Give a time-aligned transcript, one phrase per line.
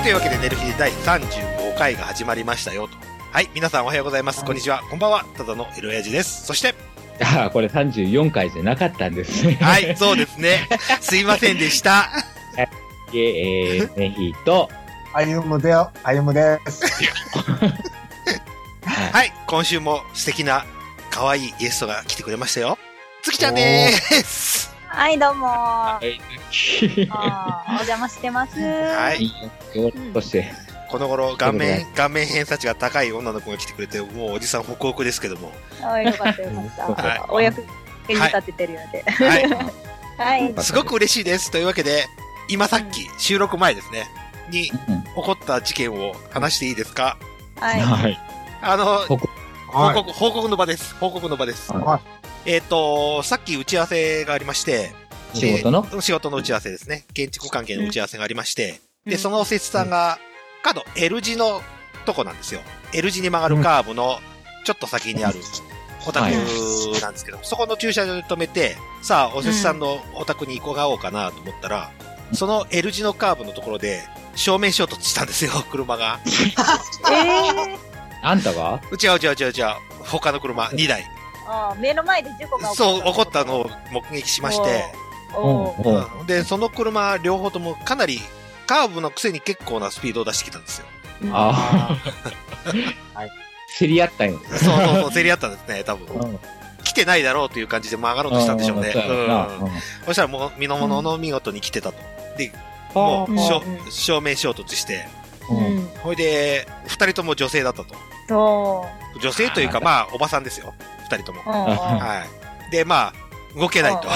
[0.00, 2.96] はい、というわけで、寝る日で第35回が始まりましたよと。
[3.32, 4.46] はい、皆さんおはようございます。
[4.46, 4.82] こんにちは。
[4.88, 5.26] こんばんは。
[5.36, 6.46] ただのエロヤジです。
[6.46, 6.74] そして、
[7.22, 9.56] ああ、これ34回じゃなかったんですね。
[9.60, 10.70] はい、そうですね。
[11.02, 12.08] すいませんでした。
[13.12, 14.70] いえ、えー、ネヒと、
[15.12, 16.82] あゆむで、あゆむです。
[18.86, 20.64] はい、今週も素敵な
[21.10, 22.78] 可愛いゲストが来てくれましたよ。
[23.22, 24.59] つきちゃんでーす。
[24.92, 25.46] はい、どうも。
[25.48, 26.20] あはい。
[26.50, 27.06] ー
[27.70, 28.60] お邪魔してます。
[28.60, 29.24] はい。
[29.74, 30.52] よそして、
[30.90, 35.52] この頃、顔面、顔面偏差値が高い女の子が来てくれて、もうおじさんホクホクですけども。
[35.80, 37.02] あよかったよかった。
[37.02, 37.66] はいお役に
[38.16, 39.04] 立ててるようで。
[39.08, 40.40] はい。
[40.42, 40.54] はい。
[40.58, 41.52] すごく嬉しいです。
[41.52, 42.06] というわけで、
[42.48, 44.08] 今さっき、収録前ですね、
[44.50, 44.72] に起
[45.14, 47.16] こった事件を話していいですか？
[47.60, 47.80] はい。
[47.80, 48.20] はい。
[48.60, 49.18] あの、報。
[49.18, 50.96] 告、報告の場です。
[50.96, 51.72] 報告の場です。
[51.72, 52.00] は
[52.46, 54.92] えっ、と、さっき打ち合わせがありまして、
[55.34, 55.86] 仕事の？
[55.92, 57.04] えー仕事の打ち合わせですね。
[57.14, 60.18] 建築関係の打ち合わせがありまして、で、うんそのおせつさんが、
[60.62, 61.60] 角 L 字の
[62.06, 62.60] とこなんですよ。
[62.92, 64.18] L 字に曲がるカーブの
[64.64, 65.38] ちょっと先にある
[66.06, 66.30] お宅
[67.00, 71.90] なんですけど、そこの駐車場で止めて、さあ、おせつさんのお宅に伺おうかなと思ったら、
[72.32, 74.02] その L 字のカーブのところで、
[74.34, 76.20] 正面衝突したんですよ、 車が。
[77.10, 77.78] えー
[78.22, 78.80] あんたが？
[78.90, 81.04] うちはうちはうちはうちは、他の車2台。
[81.78, 82.74] 目の前で事故が起こった。
[82.74, 84.84] そう、起こったのを目撃しまして、
[86.26, 88.20] で、その車両方ともかなり
[88.66, 90.86] カーブのくせに結構なスピードを出してきたんですよ。
[91.32, 91.98] あ
[92.64, 92.70] あ。
[93.78, 94.40] 競り合ったんよ。
[94.48, 96.20] そうそうそう、競り合ったんですね、多分。
[96.20, 96.38] うん
[96.82, 98.90] 来てないだろうという感じで曲がろうとしたんでしょうね。
[98.92, 99.70] そうん
[100.06, 101.98] そしたらもう、身の物の見事に来てたと。
[102.36, 102.52] で、
[102.94, 105.06] もう、しょうん正面衝突して。
[106.02, 107.94] ほいで、二人とも女性だったと。
[108.28, 108.86] そ
[109.20, 110.74] 女性というか、まあ、おばさんですよ。
[111.10, 111.42] 二人とも。
[111.42, 112.24] は
[112.68, 112.70] い。
[112.70, 113.14] で、まあ、
[113.58, 114.08] 動けないと。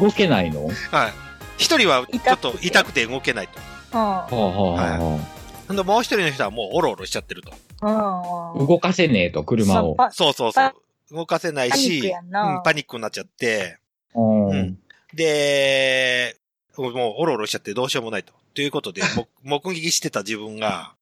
[0.00, 0.66] 動けないの？
[0.66, 0.72] はい。
[1.58, 3.58] 一人はちょっと痛くて動けないと。
[3.90, 5.20] ほうほうほうほ
[5.68, 7.52] ほんで、もう一人の人はもうおろおろしちゃってると。
[7.82, 8.64] うん。
[8.64, 9.94] う動かせねえと、車を。
[9.94, 10.72] パそうそうそう。
[11.10, 13.78] 動かせないパニックし、やんなうんパニックになっちゃって、
[14.14, 14.78] うんうん
[15.14, 16.36] で、
[16.76, 18.32] もうおろおろしちゃってどうしようもないと。
[18.54, 20.94] ということで、も目撃してた自分が、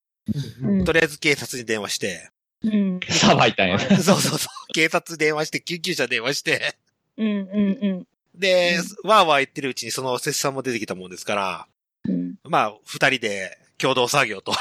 [0.63, 2.29] うんとりあえず警察に電話して、
[2.63, 2.99] うん。
[3.09, 3.79] さばいたんや。
[4.01, 6.75] そうそうそう、警察電話して、救急車電話して、
[7.17, 7.27] うん。
[7.27, 8.07] うん。
[8.35, 11.67] で、わーわー言ってるうちにその切さんも出てきたもんですから、
[12.07, 12.35] うん。
[12.43, 14.53] まあ、二人で共同作業と、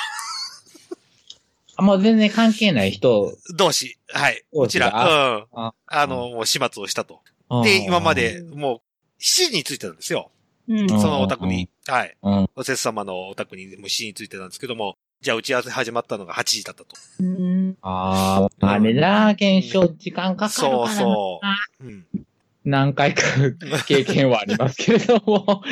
[1.77, 3.37] あ、もう全然関係ない人。
[3.55, 5.61] 同士、はい、同士うちら、うん。
[5.61, 7.21] ああの、もう始末をしたと。
[7.51, 10.31] うんで、今まで、もう、7時に着いてたんですよ。
[10.69, 10.87] うん。
[10.87, 11.69] んそのお宅に。
[11.87, 12.17] はい。
[12.23, 12.51] うん。
[12.57, 16.95] おせつ様のお宅にもう7時に着いてたんですけども、じゃあ打ち合わせ始まったのが8時だったと。
[17.21, 17.77] うん。
[17.83, 20.89] ああ、あれだ、検証時間かかるからな。
[20.89, 21.41] そうそ
[21.81, 21.87] う。
[21.87, 22.07] うん。
[22.65, 23.23] 何回か
[23.87, 25.63] 経験はありますけれども。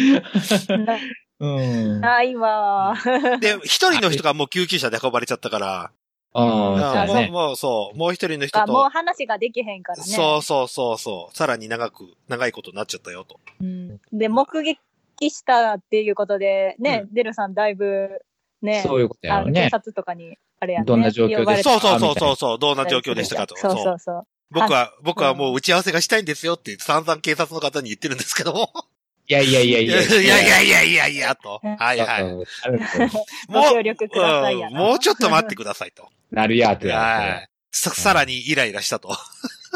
[1.40, 2.00] うん。
[2.00, 3.40] ないわー。
[3.40, 5.90] で、一人の人がもう救急車で運ばれちゃったから、
[6.34, 7.28] ああ、うんもうそうね。
[7.30, 10.04] もうそう、もう一人の人あ、もうと、話ができへんからね。
[10.04, 13.38] そうそうそうそう、さらに長く、長いことになっちゃったよと。
[13.60, 14.78] うんで、目撃
[15.30, 18.20] したっていうことで、ね、デルさんだいぶ、
[18.64, 19.68] ね、そういうことやあの警ろうね。
[19.72, 20.86] 察とかに、あれやね。
[20.86, 23.56] どんな状況で呼ばれそうそうそうそうそう、どんな状況でしたかと。
[23.56, 24.26] そうそうそう。
[24.50, 28.70] 僕は、僕はもう打ち合わせがしたいんですよって散々警察の方に言ってるんですけども。
[29.26, 30.02] いやいやいやいいやや。
[30.02, 31.60] いやいやいやいやいや、と。
[31.62, 32.22] うんはいはい。
[32.24, 32.84] うんあると
[33.52, 34.80] ご協力くださいやな。
[34.80, 36.08] うんもうちょっと待ってくださいと。
[36.30, 37.48] なるやってはやい。
[37.70, 39.16] さ、さらにイライラしたと。
[39.16, 39.18] つ。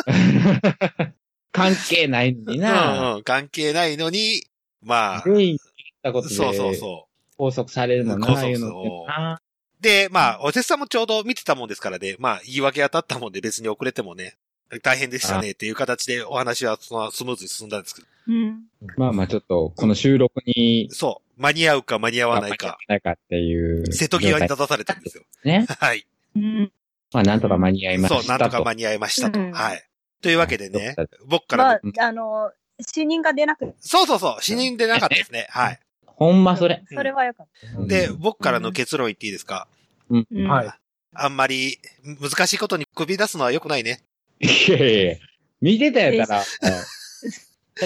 [1.53, 3.13] 関係ないのにうな。
[3.13, 4.45] んうん関係ないのに、
[4.83, 5.59] まあ、全員言っ
[6.03, 7.08] たことでそうそうそ
[7.39, 9.41] 拘束されるのそうそうな、いうのそうな。
[9.41, 9.83] う。
[9.83, 14.37] で、まあ、おせつさんもちょうど見てたもんですからね、まあ、言い訳当たったもんで別に遅れてもね、
[14.83, 18.65] 大変でしたねっていう形でお話はそのスムーズに進んだんですけど、うん。
[18.97, 23.91] まあまあちょっと、この収録に、そう、間に合うか間に合わないか、ないかっていう。
[23.93, 25.25] 瀬戸際に立たされたんですよ。
[25.45, 25.67] ね。
[25.79, 26.07] はい。
[26.37, 26.73] うん。
[27.13, 28.39] まあなんとか間に合いまそう、したと。
[28.41, 29.41] なんとか間に合いましたと。
[29.41, 29.83] うんはい。
[30.21, 35.47] というわけでねはい、僕からまの、あ、あの、死人が出なくて、そうそうそう、死人でなかったですね。
[35.51, 35.81] はい。
[36.19, 36.83] ほんまそれ。
[36.93, 37.87] それはよかった。
[37.87, 39.69] で、僕からの結論言っていいですか？
[40.11, 40.47] うん。
[40.49, 40.71] はい。
[41.15, 41.79] あんまり
[42.21, 44.01] 難しいことに首出すのは良くないね。
[44.41, 45.17] いやいや
[45.61, 46.49] 見てたやったら、し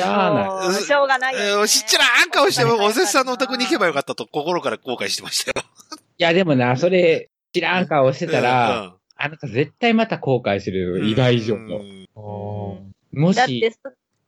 [0.02, 5.64] ゃあ しょうがないよしっちゃらん顔しても、おせつさんのお宅に行けばよかったと心から後悔してましたよ。
[6.18, 8.94] いやでもな、それ、知らん顔してたうら、ん。
[9.16, 11.78] あなた絶対また後悔する、意外以上うの。
[13.18, 13.18] ん。
[13.18, 13.72] もしだって、、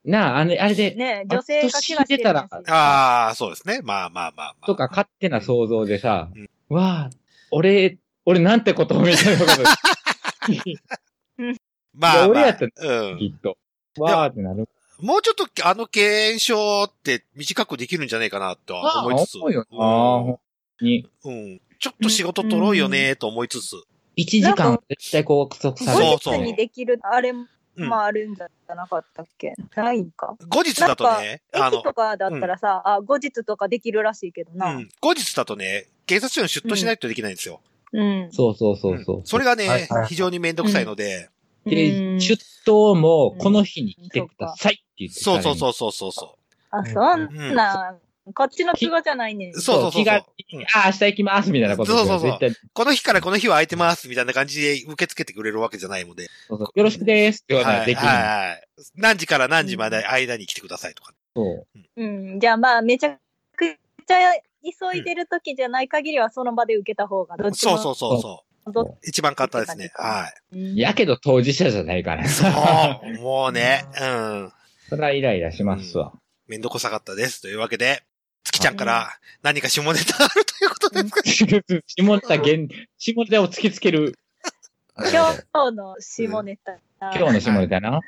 [0.05, 2.31] なあ、あれあれで、ね、女性が怪我してるんですよ
[2.69, 3.81] ああ、そうですね。
[3.83, 4.67] まあまあまあまあ。
[4.67, 7.11] とか勝手な想像でさうん、わあ、
[7.51, 9.53] 俺、俺なんてことみたいなこと。
[11.95, 13.19] まあ、まあ、俺やったうん。
[13.19, 13.57] きっと。
[13.99, 14.69] わーってなる。
[15.01, 19.39] もうちょっとあの検証って短くできるんじゃないかなとは思いつつ。
[19.39, 20.41] 思うよな、ほ
[20.83, 21.09] んに。
[21.25, 21.61] うん。
[21.79, 23.75] ちょっと仕事取ろうよねと思いつつ。
[24.17, 26.11] 1時間は絶対こう、約束される。
[26.13, 29.55] そうそうにできる、あれもうんあるんじゃなかったっけ？
[29.77, 30.37] ないんか。
[30.49, 34.73] 後日だとね、あの駅、とかだったらさ、あ、後日とかできるらしいけどうな。
[34.79, 34.89] ん。
[35.01, 37.61] 後日だとね、警察署に出頭しないとできないんですよ。
[37.93, 38.29] うん。
[38.33, 39.21] そうそうそうそう。
[39.21, 41.31] んそれがね、はいはい非常にめんどくさいので、
[41.67, 45.57] うで、ん出頭もこの日に来てくださいって言ってそうそうう。
[45.57, 46.39] そうそうそうそ
[46.71, 47.99] あ、そんなん、
[48.33, 49.53] こっちの都合じゃないねん。
[49.53, 56.29] そうそうそうそう気軽うんに、あ、明日行きますみたいなことそうそうそうこの日からこの日は空いてます、みたいな感じで受け付けてくれるわけじゃないので。
[56.49, 58.07] そうそうよろしくですって言わはい、ないとできる。
[58.07, 58.17] はい、
[58.49, 58.69] はい。
[58.97, 61.13] 何時から何時まで間に来てくださいとか。
[61.37, 61.67] そう。
[61.97, 62.41] うん。
[62.41, 63.19] じゃあまあ、めちゃ
[63.57, 63.77] く
[64.07, 64.33] ちゃ
[64.63, 67.77] 急いでる時じゃない限りはその場で受けた方が、どっちも。
[67.77, 68.99] そうそうそうそう。
[69.07, 69.93] 一番簡単ですね。
[69.95, 72.25] はうんやけど当事者じゃないから。
[72.25, 72.29] い。
[72.29, 73.21] そう。
[73.21, 74.53] もうね、うん。
[74.89, 76.13] それはイライラしますわ。
[76.47, 77.43] めんどくさかったです。
[77.43, 78.03] というわけで、
[78.45, 79.11] 月ちゃんから
[79.43, 81.21] 何か下ネタあるということですか、
[81.87, 82.69] 下ネタ現、
[82.99, 84.15] 下ネタを突きつける。
[84.97, 86.79] 今日の下ネタ。
[87.01, 88.01] 今日の下ネタな。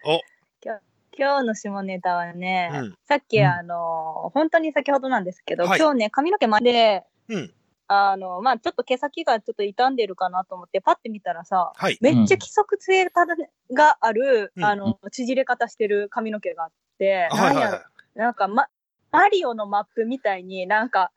[1.19, 2.95] 今日の下ネタはね、うん。
[3.09, 3.47] さっきうん。
[3.47, 5.81] あの、本当に先ほどなんですけど、はい。
[5.81, 7.53] 今日ね、髪の毛まで、うん。
[7.89, 11.97] あの、まあちょっと毛先がちょっと傷んでるかなと思って、パッて見たらさ、はい。
[12.03, 14.65] めっちゃ規則性がある、うん。
[14.65, 17.73] あの、縮れ方してる髪の毛があって、はいはいなんやろ。
[17.73, 18.19] はい。
[18.19, 18.69] なんか、ま、
[19.13, 21.11] マリオのマップみたいになんか、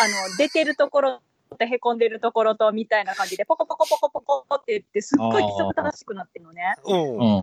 [0.00, 1.20] あの、出てるところ
[1.58, 6.74] と凹んでるところとみたいな感じで、ポコポコポコポコって言って、すっごい規則正しくなってるのね。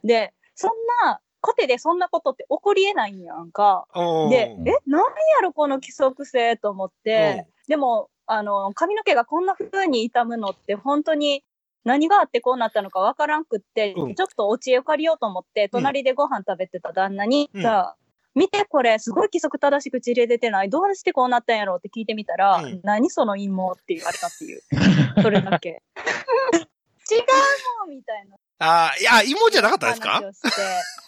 [0.04, 0.72] で、そん
[1.04, 3.86] な、コテでそんなことって起こり得ないんやんか。
[3.94, 4.30] うん。
[4.30, 5.08] で、え、なんや
[5.42, 11.44] ろこの規則性と思って、でも、あの、髪の毛がこんな風に傷むのって本当に
[11.84, 14.16] 何があってこうなったのかわからんくって、うん。
[14.16, 17.62] ちょっとお知恵を借りようと思って、隣でご飯食べてた旦那に、うん。
[17.62, 18.03] さあ、
[18.36, 20.70] 見てこれ、すごい規則正しく散れ出てない？
[20.70, 24.62] どうしてこうなったんやろって聞いてみたら、うん何その陰謀って言われたっていう。
[25.22, 25.70] それだけ。
[25.70, 28.38] 違うもんみたいな。
[28.60, 30.20] ああ、いや、芋じゃなかったですか？
[30.22, 30.26] て、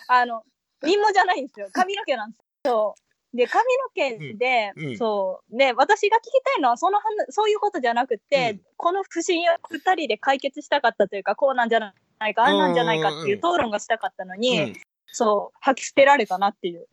[0.10, 0.44] あの、
[0.82, 1.68] 陰謀じゃないんですよ。
[1.72, 2.96] 髪の毛なんですよ。
[3.34, 5.58] で、髪の毛で、うんうんそう。
[5.58, 11.94] で、私が聞きたいのは、その話、そういうことじゃなくて、うんこの不審を二人で解決したかったというか、こうなんじゃな
[12.30, 14.74] いか、あんなんじゃないかっていう討論がしたかったのに、うん
[15.16, 16.88] そう、吐き捨てられたなっていう。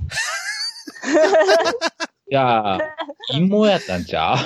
[2.31, 2.79] いやー、
[3.33, 4.37] 陰謀やったんちゃう？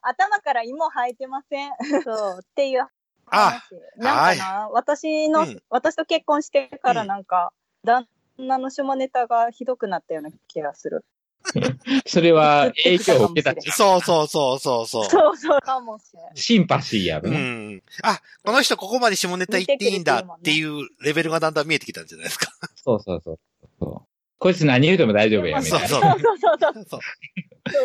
[0.00, 1.72] 頭から芋生えてません。
[2.02, 2.86] そう、っていう
[3.26, 3.62] あ話。
[3.98, 7.52] なんかな、私の、うん私と結婚してからなんか、
[7.84, 8.08] 旦
[8.38, 11.04] 那の下ネタがひどくなったような気がする。
[12.06, 13.54] それは影響を受けた。
[13.72, 15.04] そうそうそうそうそう。
[15.04, 16.30] そうそうかもしれない。
[16.34, 17.38] シンパシーやろうな。
[17.38, 17.82] ん。
[18.02, 22.50] あ、この人ここまで下ネタ言っていいんだっていうレベルがだんだん見えてきたんじゃないですか。
[22.76, 23.38] そうそうそう
[23.80, 24.08] そう。
[24.38, 25.88] こいつ何言うても大丈夫や、みたいな。
[25.88, 26.74] そうそうそうそうそう。
[26.74, 27.00] そうそう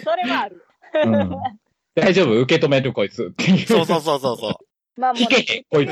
[0.03, 0.65] それはある。
[1.05, 1.29] うん
[1.95, 2.39] 大丈夫？
[2.41, 3.33] 受け止めるこいつ。
[3.67, 5.01] そうそうそうそうそう。
[5.01, 5.89] まあもう、聞けへんこいつ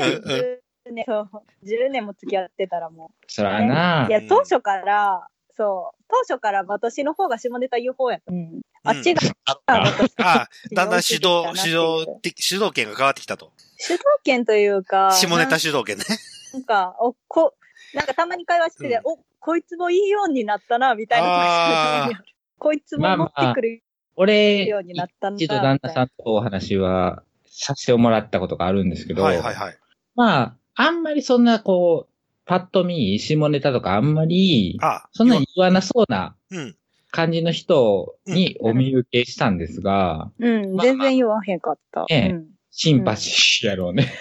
[0.86, 1.30] 10年、そう、
[1.64, 3.64] 10年も付き合ってたらもそらう。
[3.64, 4.06] な。
[4.08, 5.26] いや、当初から、
[5.56, 8.32] そう、当初から私の方が下ネタ言う方やった。
[8.32, 8.60] うん。
[8.84, 13.52] あっちが、私あ、だんだん主導、主主導主導権が変わってきたと。
[13.78, 16.04] 主導権というか、下ネタ主導権ね。
[16.52, 17.54] なんか、お、こ、
[17.94, 22.10] なんかたまに会話してて、うんお、こいつもいいようになったな、みたいな
[22.58, 23.82] こいつも持ってくる
[24.16, 25.44] 俺、ようになったんだ。
[25.44, 29.78] 一度旦那さんとお話はさせてもらったことがあるんですけど、はいはいはい。
[30.14, 32.15] まあ、あんまりそんなこう、
[32.46, 36.76] パッと見、下ネタとかあんまり、あ、そんなに言わなそうなうん。
[37.10, 42.06] 感じの人にお見受けしたんですが、うん、まあ全然言わへんかった。
[42.10, 42.46] ええうん
[42.78, 44.12] シンパシーやろうね。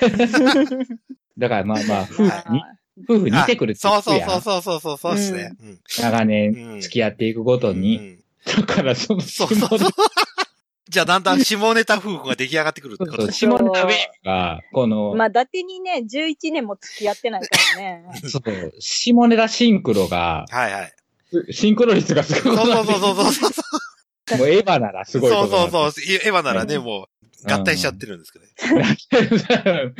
[1.37, 2.41] だからまあまあ、夫婦に、あ
[3.03, 5.57] 夫婦似てくるってそうそう言うそうそうそうそうですね。
[5.61, 5.79] うん。
[5.87, 7.97] 長年うん付き合っていくごとうに。
[7.97, 9.91] んだからその下そうそうそう。
[10.87, 13.17] じゃあだんだん下ネタ夫婦が出来上がってくるってこと？
[13.17, 13.39] そうです。
[13.39, 18.05] 下ネタウェーブが、この、まあ、伊達にね、11年も付き合ってないからね。
[18.29, 20.93] そう、下ネタシンクロが、はいはい。
[21.51, 22.65] シンクロ率がすそうごい？
[22.65, 23.65] そうそうそうそうそ
[24.35, 24.37] う。
[24.37, 25.91] もうエヴァならすごいそうそうそう。
[26.05, 27.07] エヴァならね、も
[27.47, 28.51] う、合体しちゃってるんですけどね。
[29.81, 29.93] う。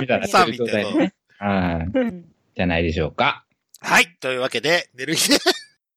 [0.00, 1.14] みたいなサミット状態ね。
[1.38, 1.98] はい。
[1.98, 2.24] うん
[2.56, 3.44] じゃないでしょうか。
[3.80, 4.16] はい。
[4.18, 5.36] というわけで、寝る日で、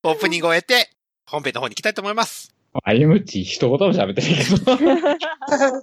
[0.04, 0.90] オープニングを終えて、
[1.26, 2.54] 本編の方に行きたいと思います。
[2.74, 4.44] あゆむっち一言も喋ってないけ
[5.64, 5.82] ど。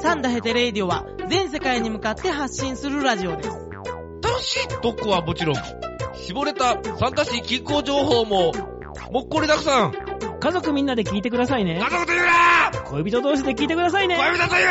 [0.00, 3.48] サンダヘテレイディオは全世界に向かって発信するラジオです。
[4.22, 5.56] 楽しい特攻はもちろん、
[6.14, 8.52] 絞れた参加し気候情報も、
[9.12, 9.92] もっこりたくさん。
[10.38, 11.90] 家族みんなで聞いてくださいね家。
[11.90, 14.16] 族と言うな恋人同士で聞いてくださいね。
[14.16, 14.66] 恋人と言う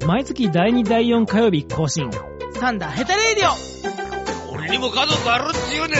[0.00, 2.10] な毎月第2第4火曜日更新。
[2.54, 5.98] サンダヘテレイディオ俺にも家族あるっちゅうねん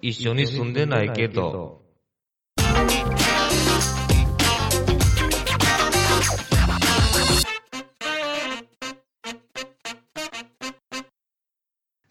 [0.00, 1.83] 一緒に住んでないけど。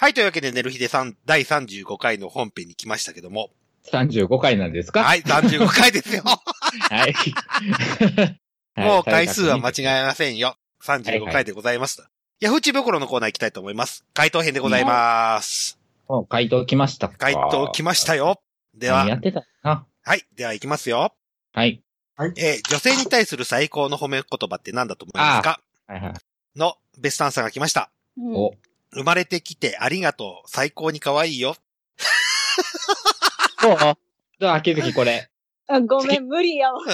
[0.03, 3.51] はい、というわけで、寝る日でさん第35回の本編に来ましたけども。
[3.89, 5.01] 35回なんですか？
[5.01, 6.23] はい、35回ですよ。
[6.91, 7.13] はい。
[8.75, 10.57] もう回数は間違違えませんよ。
[10.83, 12.05] 35回でございます。
[12.41, 14.03] ヤフーチ袋のコーナー行きたいと思います。
[14.13, 15.79] 回答編でございます。
[16.09, 17.15] もう回答来ましたか？
[17.17, 18.41] 回答来ましたよ。
[18.75, 19.87] では、何やってたな。
[20.03, 21.13] はい、では行きますよ。
[21.53, 21.81] はい。
[22.35, 25.61] えー女性に対する最高の褒め言葉って何だと思いますか？
[25.87, 26.13] はいはい。
[26.59, 27.89] のベストアンサーが来ました。
[28.17, 28.51] うんお、
[28.93, 30.49] 生まれてきてありがとう。
[30.49, 31.55] 最高に可愛いよ。
[33.61, 33.77] どう？
[34.39, 35.29] どう秋月これ。
[35.67, 36.81] あごめん、無理やわ。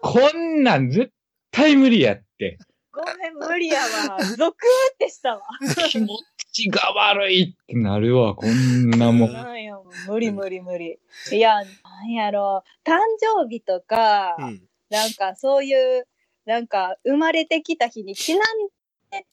[0.00, 1.12] こんなん絶
[1.50, 2.58] 対無理やって。
[2.92, 4.22] ごめん、無理やわ。
[4.22, 5.42] ゾクーってしたわ。
[5.88, 6.08] 気持
[6.52, 9.32] ちが悪いってなるわ、こんなもん。
[9.32, 9.76] なんや、
[10.08, 10.98] 無理無理無理。
[11.30, 11.62] いや、な
[12.06, 14.62] んやろ誕生日とか、うん。
[14.90, 16.06] なんかそういう、
[16.44, 18.74] なんか生まれてきた日にちなんで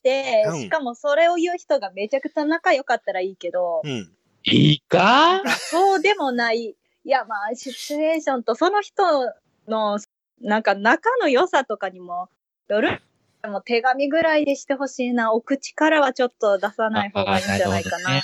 [0.02, 4.12] て、うんしかもそれを言う人がめちゃくちゃ仲良かったらいいけど、うん。
[4.44, 5.42] いいか？
[5.70, 6.76] そうでもない。
[7.04, 9.02] いや、まあ、シチュエーションとその人
[9.68, 9.98] の、
[10.40, 12.28] なんか仲の良さとかにも
[12.68, 13.00] よる。
[13.42, 15.32] でも手紙ぐらいでしてほしいな。
[15.32, 18.22] お口からはちょっと出さない方がいいんじゃないかな。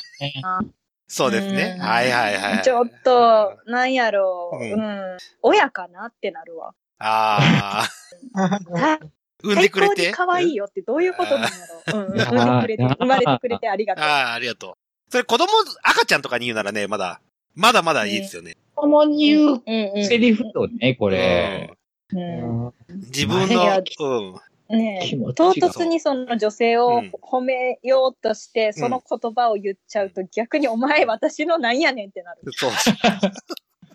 [1.08, 1.76] そうですね。
[1.78, 2.62] うんはいはいはい。
[2.62, 6.74] ちょっと、なんやろう、ううんん、親かなってなるわ。
[6.98, 7.86] あ
[8.34, 9.00] あ、
[9.42, 10.08] 産んでくれて？
[10.08, 11.50] に可愛いよってどういうことなんや
[11.92, 11.98] ろう。
[11.98, 12.24] うん、産んで
[12.62, 14.04] くれて、生まれてくれてありがとう。
[14.04, 14.74] ああ、ありがとう。
[15.10, 15.46] それ子供、
[15.82, 17.20] 赤ちゃんとかに言うならね、まだ、
[17.54, 18.56] まだまだいいですよね。
[18.74, 19.62] 子供に言う
[20.04, 21.72] セリフとね、これ。
[22.12, 24.34] うん自分の、うん。
[24.68, 25.00] ね
[25.36, 32.40] 唐が突にその女性をうん褒めようとして、その言葉を言っちゃうと逆にお前私のなんやねんってなる。
[32.52, 32.70] そう。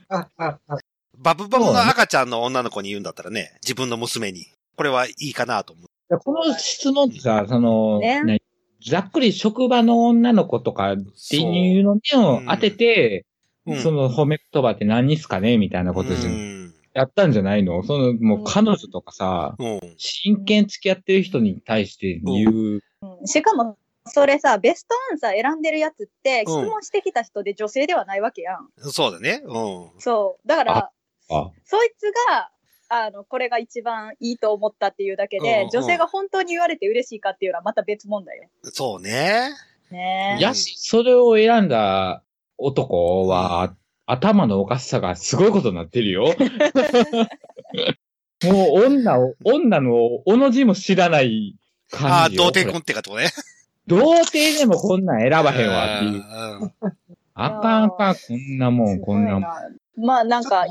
[0.09, 0.77] あああ
[1.17, 4.47] バブバブの赤ちゃんの女の子に言うんだったらね、自分の娘に。
[4.81, 6.17] これはいいかなと思う。
[6.17, 8.41] この質問ってさ、その、ねね
[8.83, 10.97] ざっくり職場の女の子とかっ
[11.29, 13.27] ていうのにを当てて、
[13.67, 16.73] うんその褒め言葉って何すかねみたいなことでうん。
[16.95, 17.83] やったんじゃないの？
[17.83, 19.79] その、もううん彼女とかさ、うん。
[19.97, 22.51] 真剣付き合ってる人に対して言う。
[22.51, 28.67] うんしかも、それさ、ベストアンサー選んでるやつって、うん質問してきた人で女性ではないわけやん。
[28.77, 29.43] そうだね。
[29.43, 29.89] うん。
[29.99, 30.47] そう。
[30.47, 30.77] だから、
[31.29, 32.49] あそいつが、
[32.93, 38.49] あの、これが一番いいと思ったっていうだけうんうん、で女性が本当に言われて嬉しいかっていうのはまた別問題よ。
[38.63, 39.51] そうね。
[39.89, 40.41] ねえ。
[40.41, 42.21] やし、それを選んだ
[42.57, 43.73] 男は、
[44.05, 46.35] 頭のおかしさがすごいことになってるよ。
[48.43, 49.93] もう女を、女の
[50.25, 51.55] おの字も知らない
[51.93, 52.43] ああ、感じよ。
[52.43, 53.29] 童貞婚ってかとね。
[53.87, 56.19] 童貞でもこんなん選ばへんわっていう。
[56.19, 56.73] う
[57.35, 59.43] あかんあかん、こんなもん、こんなもん。
[59.95, 60.65] まあなんか、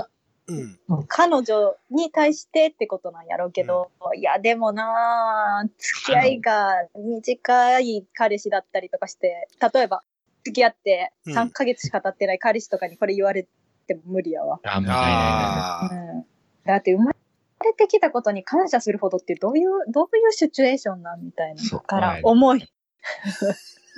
[0.53, 0.79] ん。
[1.09, 10.03] 彼女に対してってことなんやろうけど、いやでもな付き合いが短い彼氏だったりとかして、例えば
[10.45, 13.47] 付き合ってうん3ヶ月しか経ってない彼氏とかにこれ言われ
[13.87, 14.61] ても無理やわ。
[14.65, 16.25] あ、もうん。
[16.65, 21.63] だって生まれてきたことに感謝するほどってどういう、どういうシチュエーションなんみたいな。
[21.63, 22.69] そうだから重い。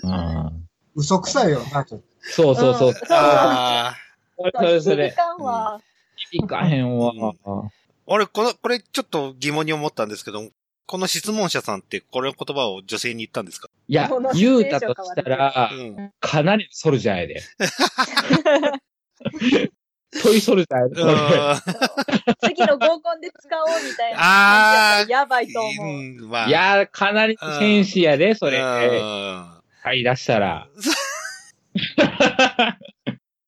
[0.03, 2.07] うん嘘くさいよな、ちょっと。
[2.21, 2.89] そうそうそう。
[2.91, 3.97] うんああ。
[4.37, 5.17] それそれそれ響。
[5.17, 5.83] かん
[6.41, 6.43] わ。
[6.43, 7.12] 響かへんわ。
[8.07, 10.49] 俺、この、これちょっと疑問に思ったんですけど、
[10.87, 13.69] この質問者さんってこれの言葉を女性に言ったんですか？
[13.89, 16.11] いやこの、言うたとしたらう、ん。
[16.21, 17.41] かなりソルジャーやで。
[20.23, 20.89] トイソルジャーや
[21.55, 21.62] で。
[22.55, 25.87] 次の合コンで使おうみたいなあー感じだったらやばいと思う。
[25.87, 26.49] うん、まあ。
[26.49, 28.59] いや、かなり戦士やで、それ。
[28.59, 29.47] うん
[29.83, 30.69] 買い出したら。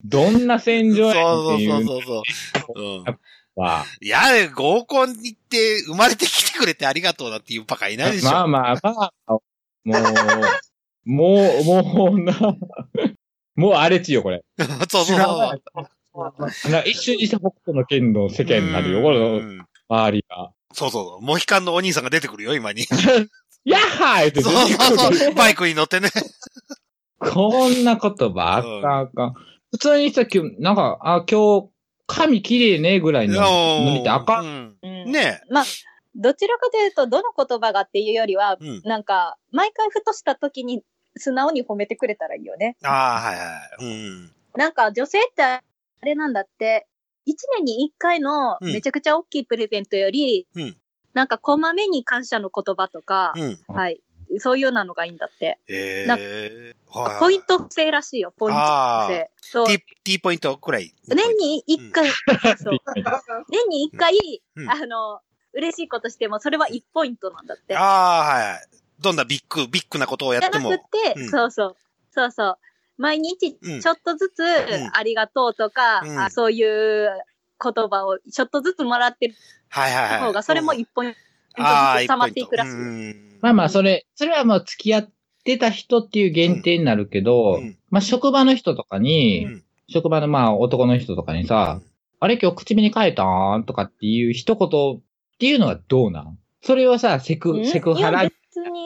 [0.05, 2.21] どんな戦場やねんそうっていうそうそうそう。
[2.21, 2.23] う
[2.81, 3.04] ん。
[3.04, 3.04] の
[3.57, 3.85] は。
[4.00, 8.31] いや、合コンに行って生まれてきてくれてありがとうなっていうバカいないでしょ。
[8.31, 9.38] まあまあまあ、
[9.85, 10.00] も
[11.04, 12.35] う、もう、もうな、
[13.57, 14.45] もう荒れ地よ、これ。
[14.88, 15.61] そうそうそ。
[16.66, 20.52] うな一瞬にして北斗の剣の世間になるよ、こうのん周りが。
[20.73, 21.25] そうそうそう。
[21.25, 22.87] モヒカンのお兄さんが出てくるよ、今に。
[23.64, 25.35] やっはーってそう出てくるそうそう。
[25.35, 26.11] バイクに乗ってね。
[27.19, 29.35] こんな言葉あかんあかん。
[29.73, 31.69] 普通にさ、今日、なんか、あ、今日、
[32.07, 34.45] 髪綺麗ね、ぐらいのの見てあかん。
[34.45, 34.77] ん。
[34.83, 35.65] うんねまあ、
[36.15, 40.83] どちらかというと、どの言葉がっていうよりは、うんなんか、毎回ふとした時に
[41.17, 42.77] 素直に褒めてくれたらいいよね。
[42.83, 43.85] ああ、はいはい。
[43.85, 44.33] うん。
[44.57, 45.63] なんか、女性ってあ
[46.03, 46.87] れなんだって、
[47.25, 50.77] 一年に一回のうんめちゃくちゃ大きいプレゼントより、うん
[51.15, 53.59] なんか、こまめに感謝の言葉とか、うん。
[53.69, 54.01] はい。
[54.38, 55.59] そういうなのがいいんだって。
[55.69, 57.21] えなえはい。
[57.21, 59.31] ポイント制らしいよ、ポイント制。
[59.40, 59.66] そう。
[59.66, 60.93] T、T ポイントくらい。
[61.09, 62.09] 年に一回、
[62.59, 62.78] そう。
[63.50, 64.16] 年に一回、
[64.57, 65.21] うんあの、
[65.52, 67.76] 嬉しいことしても、それは1ポイントなんだって。
[67.76, 68.69] ああ、はいはい。
[69.00, 70.69] どんなビッグ、ビッグなことをやっても。
[70.69, 71.76] じゃなくて、うんそうそう。
[72.11, 72.59] そうそう。
[72.97, 74.45] 毎日うんちょっとずつ、
[74.93, 77.09] ありがとうとか、うんあそういう
[77.62, 79.35] 言葉をちょっとずつもらってる
[79.69, 80.21] はいはいはい。
[80.21, 81.25] 方が、それも1ポイントず
[81.57, 83.11] ああ、つ溜まっていくらしい。
[83.11, 83.15] い。
[83.41, 85.13] まあまあ、それ、それはもう付き合っ
[85.45, 91.79] てた人っていう限定になるけど、うんまあ職場の人とかに、うん職場のまあ男の人とかにさ、
[92.19, 95.03] あれ今日口紅変えたんとかっていう一言っ
[95.39, 96.39] ていうのはどうなん？
[96.63, 97.67] それをさ、セク、うん？
[97.67, 98.31] セクハラっ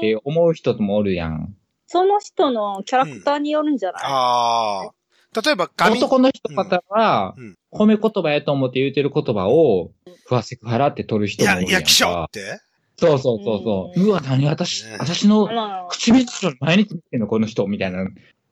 [0.00, 1.54] て思う人もおるやん。
[1.86, 4.90] その人のキャラクターによるんじゃない、ああ。
[5.42, 7.34] 例えば、髪、男の人方は
[7.72, 9.92] 褒め言葉やと思って言うてる言葉を、
[10.26, 11.70] ふわセクハラって取る人もおるやんか。
[11.70, 12.60] いや、気象って？
[12.96, 14.04] そうそうそうそう。
[14.06, 16.26] うわ、何私ね、私のまあ唇
[16.60, 18.02] 毎日見てんのこの人みたいな。
[18.02, 18.06] い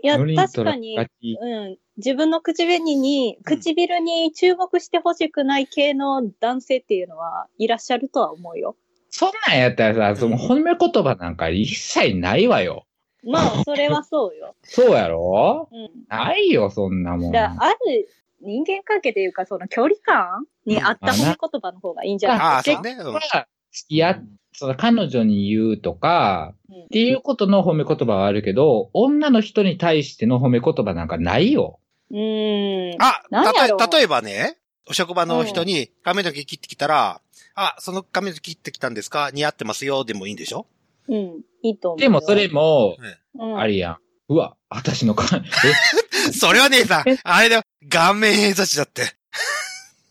[0.07, 1.77] や、確取からにうん。
[1.97, 8.77] 自分の口紅に、唇に注目してほしくない系の男性っていうのはいらっしゃるとは思うよ。
[9.11, 12.85] そんなんやったらさ、その褒め言葉なんか一切ないわよ。
[13.27, 14.55] まあ、それはそうよ。
[14.65, 15.69] そうやろ？
[15.73, 15.91] うん。
[16.09, 17.33] ないよ、そんなもん。
[17.33, 18.09] だからある
[18.41, 22.39] 人間関係というか、その距離感に合った褒め言葉の方がいいんじゃない？
[22.39, 22.93] ああ、結そうね。
[23.01, 31.81] うんは付き合っ、その彼女に言うとか、うんっていうことの褒め言葉はあるけど、女の人に対しての褒め言葉なんかないよ。
[32.11, 33.03] うーん。
[33.03, 33.75] あ、何やろ？
[33.77, 34.57] うたとえ例えばね、
[34.89, 37.21] お職場の人に髪の毛切ってきたら、
[37.57, 39.31] あ、その髪の毛切ってきたんですか？
[39.33, 40.67] 似合ってますよ、でもいいんでしょ？
[41.09, 41.41] うん。
[41.63, 42.01] いいと思うよ。
[42.01, 42.97] でもそれも、
[43.39, 43.99] うん、あれやん。
[44.29, 45.25] うわ、私のか、
[46.37, 49.03] それは姉さん、あれだよ、顔面偏差値だって。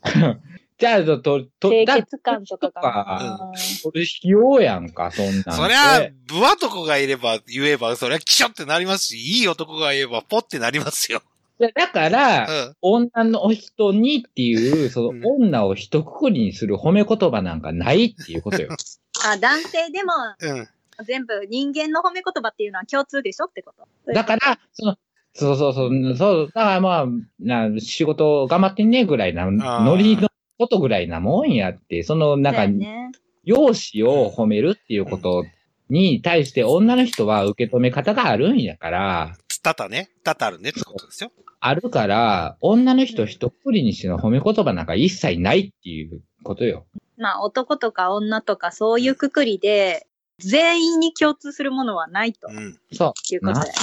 [0.05, 0.37] え、
[0.79, 3.51] じゃあ、と、と、と潔感とかかな。
[3.55, 5.51] それ必要やんか、そんなんて。
[5.51, 11.21] そりゃ、ブ男がいれば言えば、そりゃキショってなりますし、いい男が言えばポってなりますよ。
[11.59, 12.75] だから、うん。
[12.81, 18.69] 女の人にっていう、そうんの女を一括りにする褒め言葉なんかないっていうことよ。
[19.25, 20.67] あ、男性でもうん。
[21.03, 24.13] 全部人間の褒め言葉っていうのは共通でしょってこと。
[24.13, 24.97] だから、その、
[25.33, 27.05] そうそうそう、そう、だからまあ、
[27.39, 33.11] な仕事頑張ってんねぐらいな、ーノリのことぐらいなもんやって、その、なんかね。
[33.45, 35.45] 容姿を褒めるっていうこと
[35.89, 40.09] に対して女の人は受け止め方があるんやから、多々ね。
[40.23, 41.31] 多々あるねってことですよ。
[41.59, 46.85] あるから、女の人一括りにしての褒め言葉なんか一切ないっていうことよ。
[47.17, 50.05] まあ男とか女とかそういうくくりで、
[50.39, 53.73] 全員に共通するものはないとうそいうことだよ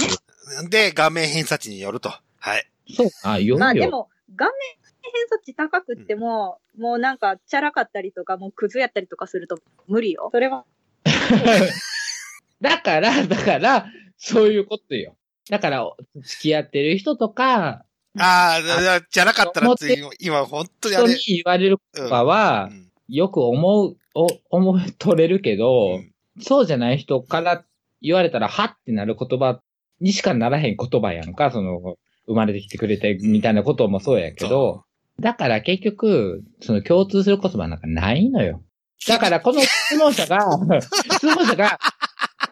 [0.63, 0.67] ね。
[0.67, 0.71] ん。
[0.71, 2.13] で、顔面偏差値によると。
[2.39, 2.71] はい。
[2.91, 2.93] う。
[2.93, 3.09] そう。
[3.25, 3.59] あ、よよ。
[3.59, 4.53] まあでも、画面
[5.03, 10.29] 偏差値高くっても、もうなんか、チャラかったりとか、もうクズやったりとかすると無理よ。
[10.33, 10.65] それは。
[12.61, 13.87] だから、だから、
[14.19, 15.17] そういうことよ。
[15.49, 17.85] だから、付き合ってる人とか、
[18.19, 21.37] ああ、だじゃなかったらつい、今本当にあれ人に。
[21.39, 27.65] 言われる言葉はう、んよく思う、お思い取れるけど、うんそうじゃない人から
[28.01, 29.61] 言われたら、はってなる言葉
[30.01, 34.85] にしかならへん言葉やんか、その、生まれてきてくれてみたいなこともそうやけど、
[35.21, 38.63] だから結局、その共通する言葉なんかないのよ。
[39.07, 40.39] だからこの質問者が、
[41.17, 41.79] 質問者が、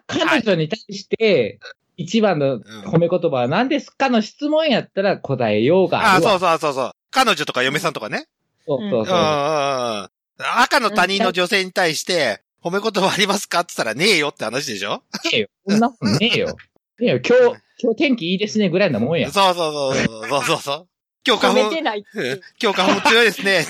[0.06, 1.60] 彼女に対して、
[1.96, 6.30] 一番の褒め言葉は何ですかの質問やったら答えようがああ、あるわ。
[6.32, 6.92] そうそうそうそう。
[7.10, 8.26] 彼女とか嫁さんとかね。
[8.66, 10.08] そうそうそううんうんうん。
[10.38, 13.60] 赤の他人の女性に対して、褒め言葉ありますか？
[13.60, 15.02] って言ったらねえよって話でしょ？
[15.24, 15.48] ねえよ。
[15.68, 16.46] そんなことねえよ。
[16.48, 16.54] ね
[17.00, 17.20] えよ。
[17.26, 19.30] 今日、今日天気いいですねぐらいなもんや。
[19.30, 20.86] そうそうそうそうそうそう。
[21.26, 21.70] 今日花粉。
[22.62, 23.66] 今日花粉強いですね。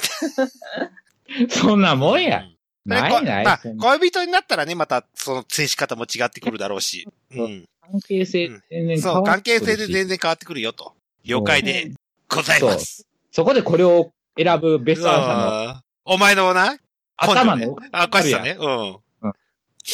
[1.48, 2.44] そんなもんや。
[2.86, 3.44] でないない。
[3.44, 7.06] こまあ恋人になったらね、また、その、接し方も違ってくるだろうし。
[7.32, 7.68] うん。
[7.82, 10.94] 関係性全然変そう、わって関係くるし性で全然変わってくるよと。
[11.24, 11.92] 了解で
[12.28, 13.06] ございます。
[13.30, 16.76] そこでこれを選ぶベストアンサーのうんお前のな、
[17.20, 18.56] 頭のあ、おかしさね。
[18.58, 18.98] うん。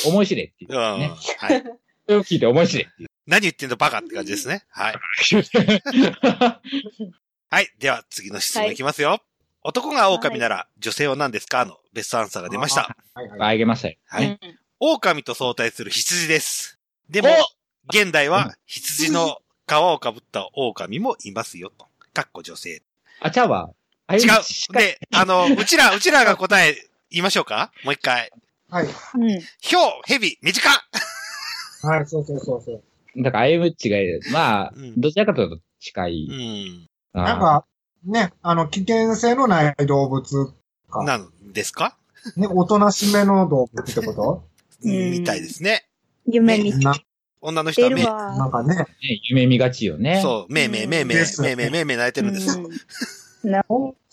[0.07, 0.99] 思い知れっていううん。
[1.01, 1.11] ね。
[1.39, 1.62] はい。
[1.62, 3.09] それを聞いて思い知れっていう。
[3.27, 4.65] 何言ってんのバカって感じですね。
[4.69, 4.95] はい。
[7.51, 7.71] はい。
[7.79, 9.21] では、次の質問いきますよ。
[9.62, 11.65] 男が狼なら、女性は何ですか？
[11.65, 12.97] のベストアンサーが出ました。
[13.15, 13.55] はいはい。
[13.55, 13.97] あげましたよ。
[14.07, 14.27] はい。
[14.27, 14.39] うん
[14.79, 16.79] 狼と相対する羊です。
[17.09, 17.29] でも、
[17.89, 21.87] 現代は羊の皮をかぶった狼もいますよと。
[22.12, 22.83] かっこ女性。
[23.21, 23.71] あ、ちゃうわ。
[24.07, 24.23] あ違う。
[24.75, 26.77] で、あの、うちら、うちらが答え
[27.16, 27.72] 言いましょうか？
[27.83, 28.31] もう一回。
[28.68, 28.87] はい。
[28.87, 28.90] うん。
[29.62, 30.72] ヒョウ、ヘビ、短っ
[31.83, 33.22] はい、そうそうそうそう。
[33.22, 33.96] だから、あゆむっちが、
[34.31, 36.26] まあうん、どちらかというと近うい。
[36.29, 36.87] ん。
[37.14, 37.64] あーなんか、
[38.05, 40.52] ね、あの、危険性のない動物、
[40.90, 41.96] かなんですか？
[42.37, 44.44] ね、おとなしめの動物ってこと？
[44.85, 45.88] う んみたいですね。
[46.26, 46.94] 夢見な
[47.40, 48.02] 女の人は目。
[48.05, 48.87] なんかね、ね、
[49.31, 50.20] 夢見がちよね。
[50.20, 52.50] そう、めいめいめいめいめいめいめいめい泣いてるんです。
[53.46, 53.64] うんな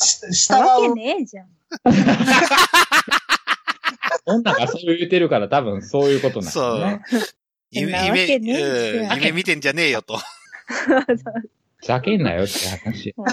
[0.06, 1.48] しわけねえじゃん。
[4.26, 7.02] 女がそう言ってるから多分そういうことなんそうだね。
[7.72, 10.18] 夢、夢、夢見てんじゃねえよと。
[11.78, 13.16] ふざけんなよって話。
[13.18, 13.26] うん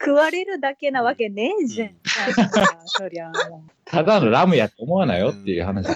[0.00, 1.96] 食われるだけなわけねえじゃん。
[2.84, 5.88] そりゃもただのラムやと思わなよっていう話。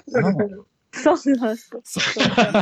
[0.92, 1.82] そうそうそう。
[1.84, 2.04] そう。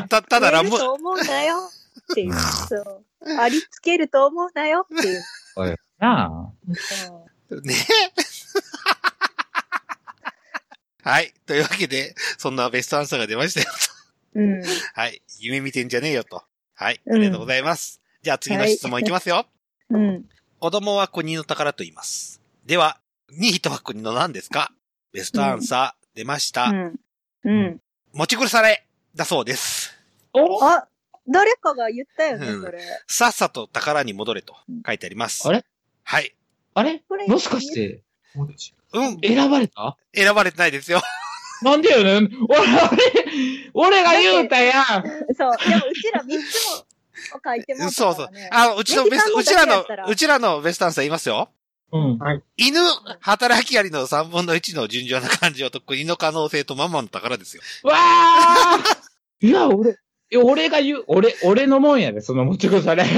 [0.09, 1.70] た、ただラム食える、と思うなよ
[2.12, 2.33] っていう。
[2.35, 3.05] そう。
[3.38, 5.22] ありつけると思うなよっていう。
[5.99, 6.53] な
[6.99, 7.75] そうね
[11.03, 11.33] はい。
[11.47, 13.67] というわけで、そんなベストアンサーが出ましたよ。
[14.35, 14.63] うん。
[14.95, 15.23] はい。
[15.39, 16.43] 夢見てんじゃねえよと。
[16.75, 17.01] はい。
[17.09, 18.01] あうんりがとうございます。
[18.23, 19.47] じゃあ次の質問いきますよ。
[19.91, 20.25] うん。
[20.59, 22.41] 子供は国の宝と言います。
[22.65, 22.99] では、
[23.31, 24.73] ニートは国の何ですか？
[25.13, 26.65] ベストアンサー出ました。
[26.65, 27.01] うん。
[27.45, 27.81] うん。
[28.13, 29.95] 持ち苦されだそうです。
[30.33, 30.65] お？
[30.67, 30.89] あ、
[31.29, 32.81] 誰かが言ったよねう、んそれ。
[33.07, 35.47] さっさと宝に戻れと書いてあります。
[35.49, 35.65] あれ？
[36.09, 36.35] はい。
[36.75, 37.03] あれ？
[37.09, 38.03] これもしかして、
[38.37, 39.19] うん。
[39.21, 39.97] 選ばれた？
[40.14, 41.03] 選ばれてないですよ。
[41.62, 42.71] なんでよね俺、俺、
[43.75, 45.03] 俺が言うたやんそう。
[45.35, 48.29] でも、うちら3つも書いてますそうそう。
[48.53, 51.49] あの、うちのベスト、うちらのうちらのベストアンサー言いますよ。
[51.92, 52.19] うん。
[52.57, 52.79] 犬、
[53.21, 57.62] 働きありの3分の1の順調な感情と国の可能性とママの宝ですよ。
[57.83, 58.79] わあ
[59.40, 59.95] いや、俺、い
[60.31, 63.05] や俺が言う、俺、俺のもんやで、その持ち越され。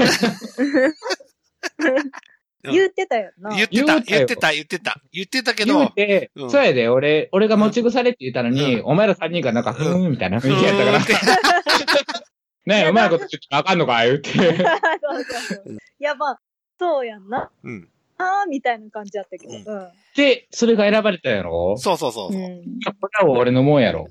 [2.63, 3.55] うん言ってたよな。
[3.55, 5.01] 言ってた、言ってた、言ってた。
[5.13, 10.99] 言ってたけ言うど、て、うんそうやで、俺、俺が持ち腐れって言ったのに、うお前ら三人がなんか、ふうんーんみたいな雰囲気やったから、
[12.65, 14.29] ねえ、うまいこと言ってあかんのか、言って。
[14.35, 15.73] そうそうそう。
[15.73, 16.39] いや、まあ、
[16.77, 17.49] そうやんな。
[17.63, 17.87] うん。
[18.17, 19.91] あーみたいな感じだったけど。
[20.17, 21.77] で、それが選ばれたやろ？
[21.77, 22.41] そうそうそうそう。
[22.41, 22.63] うん
[22.99, 24.09] これは俺のもんやろ。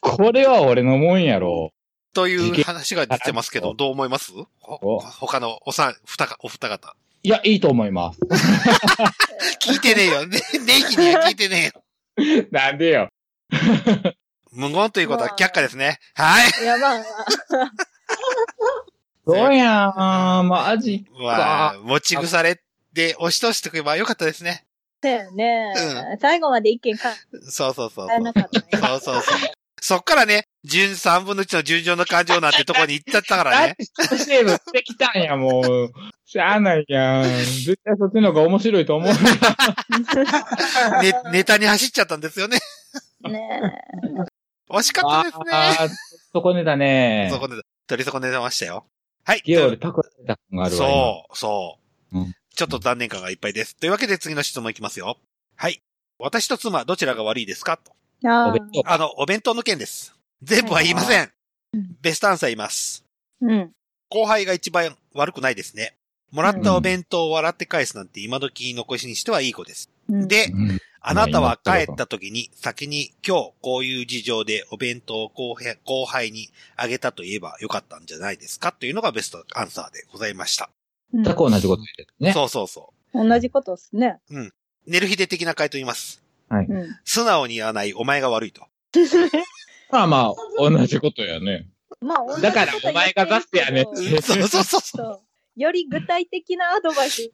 [0.00, 1.72] これは俺のもんやろ。
[2.14, 4.32] という話が出てますけど、どう思います？
[4.60, 6.94] 他のおさん、二か、お二方。
[7.22, 8.20] いや、いいと思います。
[9.62, 10.26] 聞いてねえよ。
[10.26, 11.72] ね、ネギには聞いてね
[12.18, 12.46] えよ。
[12.50, 13.08] なんでよ。
[14.52, 15.98] 無言ということは却下ですね。
[16.14, 16.50] はい。
[16.62, 17.02] いや、まあ、
[19.26, 19.86] そうや
[20.42, 22.60] ん、マジまあか。、持ち腐れ
[22.92, 24.66] で押し通しておけばよかったですね。
[25.02, 25.72] そうやね
[26.16, 26.18] う。
[26.20, 27.12] 最後まで意見変
[27.50, 28.66] そうそうそうえなかったね。
[28.72, 29.38] そうそうそう。
[29.84, 33.74] そっからね、順3分の1の順調の感情なんてとこに行っちゃったからね。
[33.98, 35.92] だって、シセーブしてきたんや、もう。
[36.24, 37.24] しゃあないやん。
[37.24, 39.12] 絶対そっちの方が面白いと思う。
[41.02, 42.60] ね、ネタに走っちゃったんですよね。
[43.22, 43.60] ね
[44.70, 45.44] 惜しかったですね。
[45.50, 45.88] あー
[46.32, 47.28] そこねだね。
[47.32, 47.56] そこで、
[47.88, 48.86] 取り損ねてましたよ。
[49.24, 49.42] はい。
[49.44, 50.88] ゲオでパクられた感があるわ。
[50.88, 51.78] 今そう、そ
[52.12, 53.74] う、うんちょっと残念感がいっぱいです。
[53.74, 55.18] というわけで次の質問いきますよ。
[55.56, 55.82] はい。
[56.18, 57.78] 私と妻、どちらが悪いですか？
[57.78, 57.92] と。
[58.24, 58.92] あーお弁当。
[58.92, 60.14] あの、お弁当の件です。
[60.42, 61.30] 全部は言いません
[61.74, 61.96] うん。
[62.00, 63.04] ベストアンサー言います。
[63.40, 63.70] うん。
[64.08, 65.94] 後輩が一番悪くないですね。
[66.30, 69.90] もらったお弁当を笑って返すなんて今時残しにしてはいい子です。
[70.08, 80.70] うん、で、うんあなたは帰った時に先に今日こういう事情でお弁当を後輩後輩にあげたと言えばよかったんじゃないですかというのがベストアンサーでございました。
[81.12, 82.32] うん全く同じこと言ってるね。
[82.32, 84.20] そうそうそ同じことですね。
[84.30, 84.52] う。
[84.86, 86.21] 寝る日で的な回答言います。
[86.58, 86.98] うん。
[87.04, 88.66] 素直に言わないお前が悪いと。
[89.90, 91.68] まあまあ、同じことやね。
[92.00, 95.60] まあ、同じだからお前が出してやねそうそうそうそそう。
[95.60, 97.30] より具体的なアドバイス。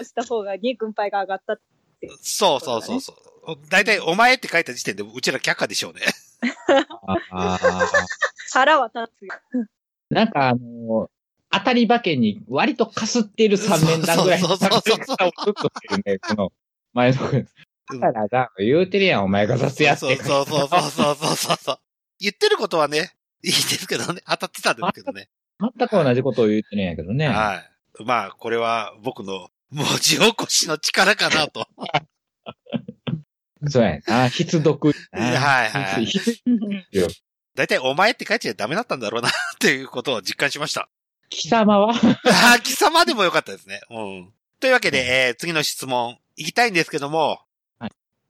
[0.00, 1.58] をした方が、ニー君パイが上がった。
[2.20, 3.16] そうそうそうそう。
[3.70, 6.00] 大体お前って書いた時点でうちら却下でしょうね。
[8.52, 9.34] 腹は立つよ。
[10.10, 11.10] なんかあの、
[11.50, 16.52] 当たり馬券に割とかすっている3年段ぐらいのそうそうそうそう作戦をずっとしてるね、この
[16.92, 17.46] 前の君。
[18.00, 20.00] だからだ、言うてるやん、お前が雑やって。
[20.00, 21.78] そうそうそうそうそうそうそう。
[22.20, 24.20] 言ってることはね、いいですけどね。
[24.28, 25.28] 当たってたんですけどね。
[25.60, 27.28] 全く同じことを言ってるんやけどね。
[27.28, 27.62] は
[28.00, 28.04] い。
[28.04, 31.66] まあ、これは僕の文字起こしの力かなと。
[33.68, 34.28] そうやな。
[34.28, 34.92] 必読。
[35.12, 36.40] はいはい必
[37.54, 40.88] 大体お前って書いちゃダメだったんだろうなっていうことを実感しました。
[41.28, 41.92] 貴様は？
[41.92, 43.80] ああ、貴様でもよかったですね。
[43.90, 44.32] うん。
[44.60, 47.40] というわけで、えー次の質問、行きたいんですけども、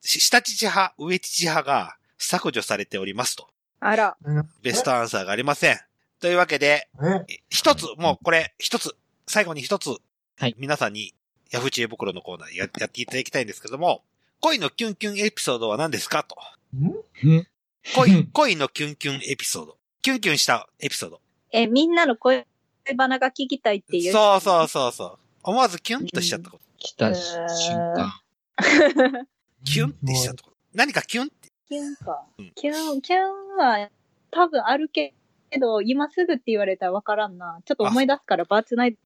[0.01, 3.49] 下父派、上父派が削除されておりますと。
[3.81, 4.17] あら。
[4.63, 5.79] ベストアンサーがありません。
[6.21, 6.89] というわけで、
[7.29, 7.41] え？
[7.49, 9.91] 一つ、もうこれ、一つ、最後に一つ、
[10.39, 11.15] はい皆さんに、
[11.51, 14.03] ヤフー知恵袋のコーナーややっていただきたいんですけども、
[14.41, 16.37] 恋のキュンキュンエピソードは何ですかと。
[17.95, 19.77] 恋、恋のキュンキュンエピソード。
[20.03, 21.21] キュンキュンしたエピソード。
[21.53, 22.47] え、みんなの声
[22.97, 24.13] バナが聞きたいっていう？
[24.13, 25.19] そうそうそうそう。
[25.43, 26.63] 思わずキュンとしちゃったこと。
[26.79, 28.13] 来た瞬間。
[29.65, 30.57] キュンってしちゃったこと。
[30.75, 32.53] 何かキュンってキュンかうん。
[32.55, 33.89] キュン、キュンは
[34.31, 35.15] 多分あるけ
[35.59, 37.61] ど、今すぐって言われたらわからんな。
[37.65, 38.99] ちょっと思い出すからバーツナイト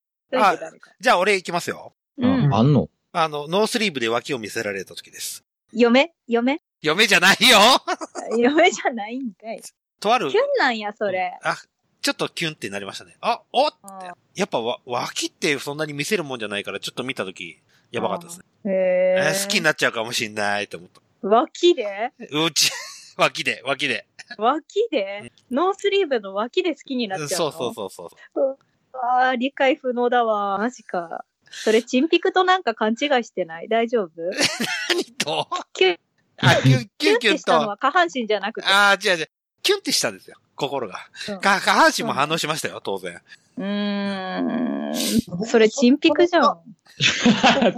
[0.44, 0.56] あ。
[1.00, 1.92] じゃあ俺行きますよ。
[2.18, 2.54] うん。
[2.54, 2.88] あんの？
[3.12, 5.44] あの、ノースリーブで脇を見せられた時です。
[5.72, 6.12] 嫁？
[6.26, 6.60] 嫁？
[6.80, 7.58] 嫁じゃないよ
[8.38, 9.62] 嫁じゃないんかい。
[10.00, 11.38] とあるキュ、ンなんや、それ。
[11.42, 11.56] あ、
[12.00, 13.16] ちょっとキュンってなりましたね。
[13.20, 14.16] あ、おってあ。
[14.34, 17.60] やっぱわ、脇ってそんなに見せるもんじゃないから、ちょっと見た時
[17.92, 18.44] やばかったですね。
[18.64, 19.30] へええ。
[19.32, 21.00] ー好きになっちゃうかもしんないって思った。
[21.26, 22.10] 脇で？
[22.30, 22.70] うち、
[23.16, 24.06] 脇で、脇で。
[24.38, 25.30] 脇で？
[25.50, 27.36] ノースリーブの脇で好きになっちゃうの？
[27.36, 28.58] そうそうそうそう。
[28.94, 30.58] ああ、理解不能だわ。
[30.58, 31.24] マジか。
[31.50, 33.68] それ、チンピクとなんか勘違いしてない？
[33.68, 34.10] 大丈夫？
[34.88, 35.46] 何と？
[35.74, 35.98] キュン、
[36.38, 37.36] あ、キュン、キキュンキュンと。
[37.36, 38.66] てしたのは下半身じゃなくて。
[38.68, 39.30] あー違う違う。
[39.62, 40.36] キュンってしたんですよ。
[40.56, 40.98] 心が。
[41.40, 43.20] 下半身も反応しましたよ、当然。
[43.58, 45.46] うーん。
[45.46, 46.60] それ、チンピクじゃん。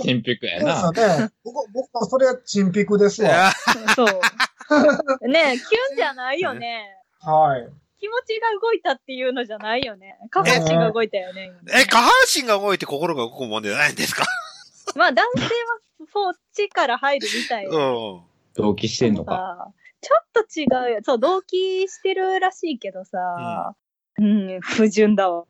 [0.01, 1.19] チンピクやそうな。
[1.19, 1.31] ね。
[1.45, 3.53] 僕、僕もそれはチンピクですわ。
[3.95, 4.09] そう。
[5.29, 6.97] ねえ、キュンじゃないよね。
[7.21, 7.69] はい。
[8.01, 10.19] 気持ちが動いたっていうのじゃないよね。
[10.31, 11.53] 下半身が動いたよね。
[11.73, 14.27] え、下半身が動いて心が動くもんじゃないんですか？
[14.95, 15.51] まあ、男性は
[16.13, 17.67] そっちから入るみたい。
[17.67, 18.21] うん。
[18.55, 19.73] 同期してんのか。
[20.05, 21.01] さちょっと違うよ。
[21.03, 23.75] そう、同期してるらしいけどさ、
[24.19, 25.45] うん、不純だわ。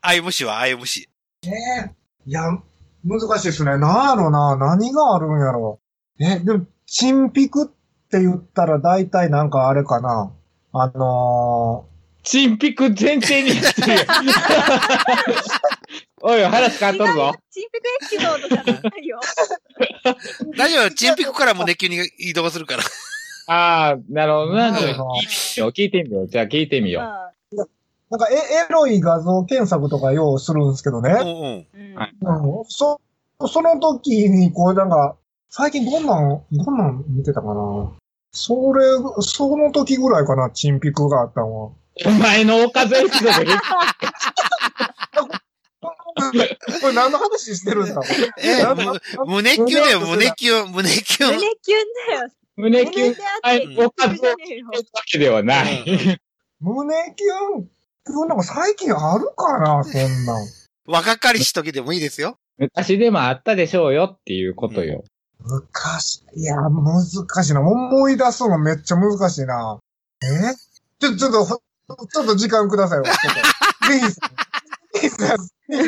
[0.00, 1.08] アイムシはアイムシ。
[1.44, 1.94] ええ
[2.26, 2.42] いや、
[3.04, 3.78] 難しいですね。
[3.78, 4.56] なんやろな。
[4.56, 5.80] 何があるんやろ。
[6.20, 7.68] え、でも、チンピクっ
[8.10, 10.32] て言ったら大体なんかあれかな。
[10.72, 11.86] あの
[12.22, 13.82] チンピク前提にやって。
[16.20, 17.34] おい、話変わっとるぞ。
[17.50, 19.20] チンピクエピソードじゃないよ。
[20.56, 22.82] 大丈夫チンピクから胸キュンに移動するから。
[23.50, 24.76] ああ、なるほどな。
[24.76, 25.70] 聞いてみよう。
[25.70, 26.28] 聞いてみよう。
[26.28, 27.02] じゃあ聞いてみよう。
[28.10, 31.10] なんかエエロい画像検索とかようするんですけどね。
[31.10, 31.90] うんうん。
[31.90, 33.00] うんはいうん、そ、
[33.46, 35.16] その時に、こう、なんか、
[35.50, 37.92] 最近どんなん、どんなん見てたかな。
[38.32, 38.84] それ、
[39.20, 41.70] その時ぐらいかな、チンピクがあったのは。
[42.06, 43.50] お前のおかずエピソードで
[46.80, 48.02] これ何の話してるんですか
[48.38, 51.34] え、なんむ胸キュンだよ、胸キュン、胸キュン。
[51.34, 52.30] 胸キュンだよ。
[52.56, 53.08] 胸キュン？
[53.08, 54.72] 胸であって、はいおかずじゃねえよわ
[55.10, 55.84] けではない。
[56.60, 57.68] 胸キュン、
[58.06, 60.46] 今日なんか最近あるかな、そんなん。
[60.86, 62.38] 若かりし時でもいいですよ。
[62.58, 65.04] 昔でもあったでしょうよっていうことよ。
[65.40, 67.60] 昔、いや、難しいな。
[67.60, 69.78] 思い出すのめっちゃ難しいな。
[70.22, 70.26] え？
[70.98, 71.56] ちょ、ちょっと、ほ
[72.06, 73.04] ちょっと時間くださいよ。
[74.94, 75.38] ぜひさん、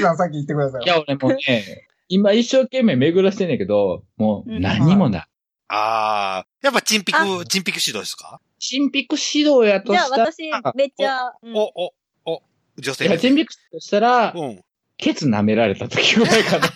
[0.00, 0.94] さん先言ってくださいよ。
[0.94, 5.26] いや、俺もね、今一生懸命巡らしてんねんけど、もううん何もない。
[5.68, 6.64] あー。
[6.64, 8.40] やっぱチンピあク、チンピク指導ですか？
[8.58, 10.42] チンピク指導やとじゃあしたら、私、
[10.74, 11.94] めっちゃ、うんお、お、
[12.26, 12.42] お、
[12.76, 14.60] 女性いや、チンピク指導したら、うん。
[14.98, 16.68] ケツ舐められた時ぐらいかな。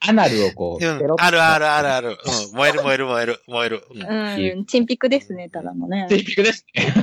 [0.00, 0.90] アナルをこう、うん
[1.20, 2.08] あるあるあるある。
[2.08, 2.12] う
[2.54, 2.56] ん。
[2.56, 3.84] 燃える燃える燃える燃える。
[3.90, 4.02] うん
[4.58, 6.06] うん、チンピクですね、ただのね。
[6.08, 6.94] チンピクですね。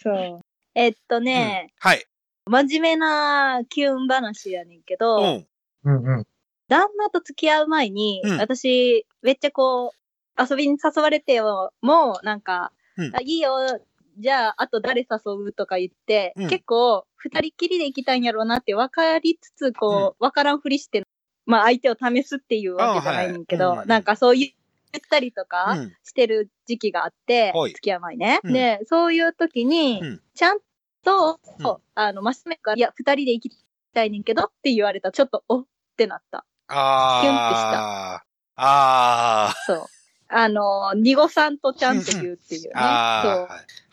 [0.00, 0.40] そう。
[0.76, 2.04] えっとね、はい。
[2.46, 5.46] 真面目なキュン話やねんけうど、ん。
[5.84, 6.26] うんうん。
[6.68, 13.80] 旦那と付き合う前に、うん私、めっちゃこう、遊びに誘われてよ、もうなんか、うんあいいよ、
[14.18, 21.02] じゃあ、あと誰誘うとか言って、うん結構、二人きりで行きたいんやろうなって分かりつつ、こう、分からんふりして、
[21.46, 24.48] まあ相手を試すっていうわけじゃないねんけど、あはいうんなんかそう言
[24.96, 25.92] ったりとうかん。
[26.02, 28.40] してる時期があって、はい付き合う前ね。
[28.44, 30.58] うんで、そういう時に、うんちゃん
[31.04, 33.56] と、うんあの、真面目か、いや、二人で行き
[33.92, 36.44] たいねんけどって言われたら、ちょっと、おってなった。
[36.68, 37.22] あー。
[37.22, 39.66] キュンってしたあー。
[39.66, 39.86] そう。
[40.28, 42.70] あの、ニゴさんとちゃんと言うっていうね。
[42.74, 42.80] そう。
[42.80, 43.48] は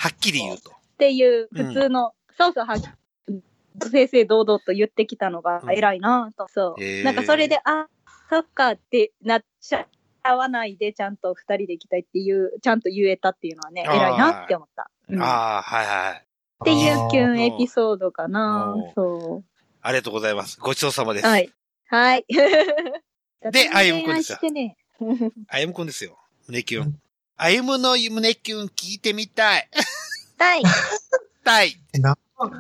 [0.10, 0.72] っきり言うと。
[0.72, 2.76] っていう、普通の、そうそう、は
[3.80, 6.48] 正々堂々と言ってきたのが偉いなと。
[6.50, 6.84] そう。
[6.84, 7.88] へーなんかそれで、あ、
[8.30, 14.90] そっかってなっちゃわないで、ちゃんと二人で行きたいっていう、ちゃんと言えたっていうのはね、偉いなって思った。
[15.10, 16.31] うんっあー、はいはい。
[16.64, 18.76] ていうキュンエピソードかな。
[18.96, 19.44] そ
[19.82, 20.60] ありがとうございます。
[20.60, 21.26] ごちそうさまです。
[21.26, 21.30] う。
[21.30, 21.52] はい。
[21.88, 22.26] はい。
[23.52, 24.40] であゆむくんですよ。
[25.48, 26.18] あゆむくんですよ。
[26.48, 27.00] 胸キュン。
[27.38, 29.68] あゆむの胸キュン聞いてみたい。
[30.38, 30.64] たい、
[31.44, 31.76] たい。
[32.00, 32.16] な、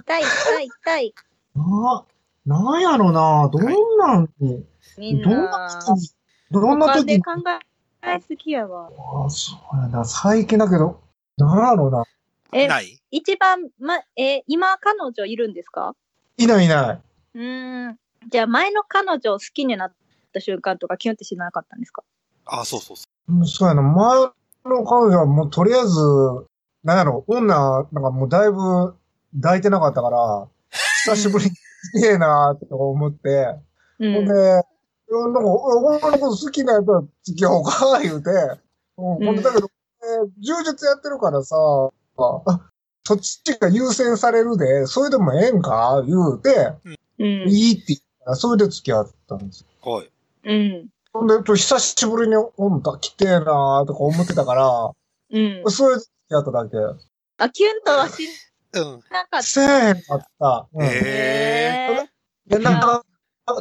[0.05, 1.13] たい、たい、たい。
[1.55, 2.05] な、
[2.45, 3.49] なんやろな。
[3.51, 4.29] どんなん？
[4.39, 4.65] に、
[4.97, 6.09] みんどんなな、時に、
[6.51, 7.31] どんな時で考
[8.03, 8.87] えすぎやわ。
[8.87, 10.03] あそうやな。
[10.05, 11.01] 最近だけど、
[11.37, 12.03] なんやろな。
[12.53, 12.99] え、ない？
[13.11, 15.95] 一番、ま、え、今彼女いるんですか？
[16.37, 17.37] いないいない。
[17.37, 17.97] うーん。
[18.29, 19.93] じゃあ前の彼女を好きになっ
[20.33, 22.03] た瞬間とかキュンってしなかったんですか？
[22.45, 23.81] あ、そうそうそうんそうやな。
[23.81, 24.19] 前
[24.65, 25.97] の彼女はもうとりあえず、
[26.83, 28.95] なんやろ、女、なんかもうだいぶ
[29.41, 30.47] 抱いてなかったから、
[31.05, 33.55] 久しぶりに綺麗なって思って、
[33.99, 34.13] うん。
[34.13, 38.29] ほんで、なんか、俺のこと好きなやつは付き合おうか、言うて。
[38.97, 39.67] うん、うんほんでだけど、
[40.03, 41.89] えー柔術やってるからさ、あ
[43.03, 46.73] そっちが優先されるで、それでもええんか言うて、
[47.19, 47.49] うん。
[47.49, 49.91] いいって言ったら、それで付き合ったんですよ。
[49.91, 50.09] はい。
[50.43, 50.87] うん。
[51.13, 54.91] ほんで、久しぶりに、ほんと、来てえなーとか思ってたから、
[55.33, 55.71] うん。
[55.71, 56.77] それで付き合っただけ。
[57.37, 58.27] あ、キュンとはし
[58.73, 58.83] うん。
[58.83, 59.43] なかった。
[59.43, 60.67] せえへんかった。
[60.73, 60.85] うん。
[60.85, 61.77] へへ
[62.47, 63.03] で、なんか、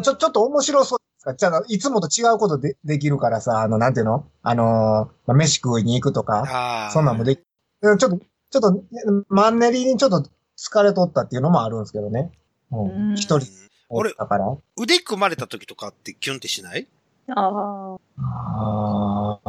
[0.02, 1.34] ちょ、ちょっと面白そうですか？
[1.34, 4.26] じゃあ、いつもと違うことでできるからさ、あの、なんていうの？
[4.42, 4.66] あのー
[5.26, 6.90] まあ、飯食いに行くとか。
[6.92, 7.40] そんなんもでき、
[7.82, 8.82] でちょっと、ちょっと、
[9.28, 12.32] マンネリにちょっと疲れとったっていうのもあるんですけどね。
[12.72, 13.16] ううんん。
[13.16, 13.48] 一人
[13.88, 14.46] 俺だから。
[14.76, 16.86] 腕組まれた時とかってキュンってしない？
[17.28, 17.98] ああ。
[18.24, 19.40] あ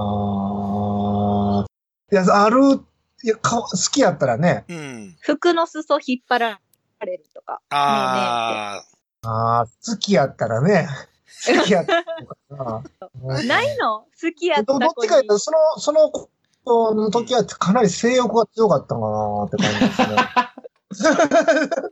[1.62, 1.66] あ。
[2.12, 2.80] いや、ある、
[3.24, 5.16] いや、か好きやったらね、うん。
[5.20, 6.60] 服の裾引っ張ら
[7.06, 7.62] れるとか。
[7.70, 8.84] あ
[9.24, 9.28] あ。
[9.28, 10.88] ああ、好きやったらね、
[11.46, 12.04] 好きやったら
[13.30, 13.64] な。
[13.64, 14.06] いの？
[14.22, 16.12] 好きやったどどっちか言うと、その、その
[16.64, 19.80] 子の時はかなり性欲が強かったのかなって感じ
[20.90, 21.22] ですね。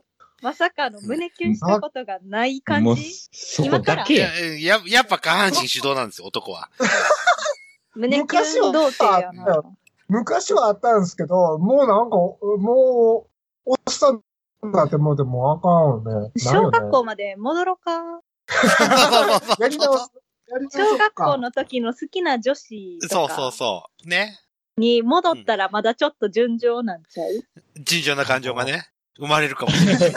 [0.42, 6.70] まさかの胸キュンしたことがない感じ、そこだけいやや。、っぱ下半身主導なんですよ、男は。
[7.94, 9.62] 胸キュン童貞やな。
[10.08, 13.26] 昔はあったんですけど、もうなんか、も
[13.66, 14.22] う、おっさん
[14.62, 15.72] になってもうでもあかん
[16.10, 16.32] よね。
[16.36, 18.20] 小学校まで戻ろうか？
[18.48, 24.08] 小 そうか学校の時の好きな女子そうそうそう。
[24.08, 24.40] ね。
[24.76, 27.44] に戻ったらまだちょっと順調なんちゃう、
[27.82, 30.12] 尋常な感情がね、生まれるかもしれない。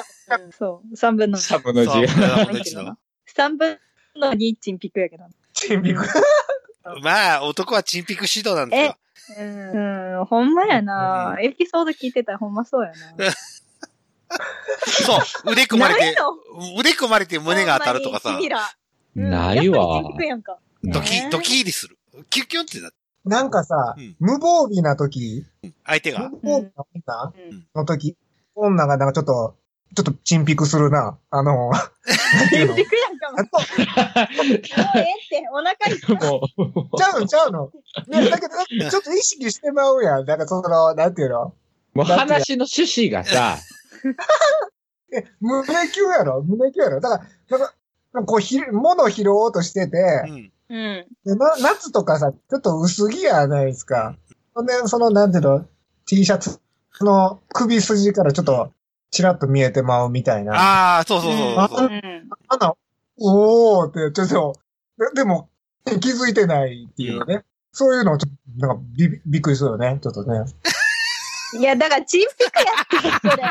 [0.51, 0.95] そう。
[0.95, 1.93] 三分のサブの字が。
[1.93, 2.07] そう
[2.53, 3.77] 何キロな三分
[4.15, 5.29] の二チンピクやけどな。
[5.53, 6.01] チンピク。
[7.01, 8.97] まあ、男はチンピク指導なんですよ。
[9.39, 11.37] うん、うん、ほんまやな。
[11.39, 13.31] エピソード聞いてたらほんまそうやな。
[14.85, 15.51] そう。
[15.51, 16.15] 腕組まれて、
[16.79, 18.69] 腕組まれて胸が当たるとかさほんま、に君ら
[19.15, 20.57] うんないわやっぱりチンピクやんか。
[20.83, 21.97] ドキね、ドキーリする。
[22.29, 22.91] キュンキュンってな、
[23.25, 24.15] なんかさ、うん。
[24.19, 25.45] 無防備な時、
[25.85, 26.29] 相手が。
[26.29, 26.71] 無防備
[27.05, 27.67] な女うん。
[27.75, 28.17] の時、
[28.55, 29.55] 女がなんかちょっと、
[29.95, 31.17] ちょっとチンピクするな。
[31.29, 31.77] あの、 な
[32.45, 32.75] んていうの？
[32.75, 33.31] チンピクやんか。
[33.31, 33.41] もう。
[33.43, 33.61] もう
[34.97, 37.71] ええって、お腹いちゃうのちゃうの。
[38.07, 40.25] ね、だけど、ちょっと意識してまうやん。
[40.25, 41.53] なんかその、なんていうの？
[41.93, 43.57] もう話の趣旨がさ、
[45.13, 46.41] え、胸キュンやろ？
[46.41, 46.99] 胸キュンやろ？
[46.99, 47.17] だか
[47.49, 47.73] ら、なんか、
[48.13, 50.52] なんかこうひ、物拾おうとしててう、ん。
[50.69, 51.05] うん。
[51.25, 54.15] でな夏とかさ、ちょっと薄着やないですか。
[54.53, 55.65] ほんで、その、なんていうの、
[56.05, 56.59] T シャツ
[57.01, 58.71] の首筋からちょっと、
[59.11, 60.53] チラッと見えてまうみたいな。
[60.53, 61.89] ああ、そうそうそうそうう。
[61.89, 62.29] ん。
[62.47, 62.77] あの、
[63.19, 64.55] おーって、ちょっと、
[64.97, 65.49] ででも、
[65.85, 67.43] 気づいてないっていうね。
[67.71, 69.99] そういうのをちょっと、なんかび、びっくりするよね。
[70.01, 70.45] ちょっとね。
[71.59, 73.43] いや、だからチンピクやって、それ。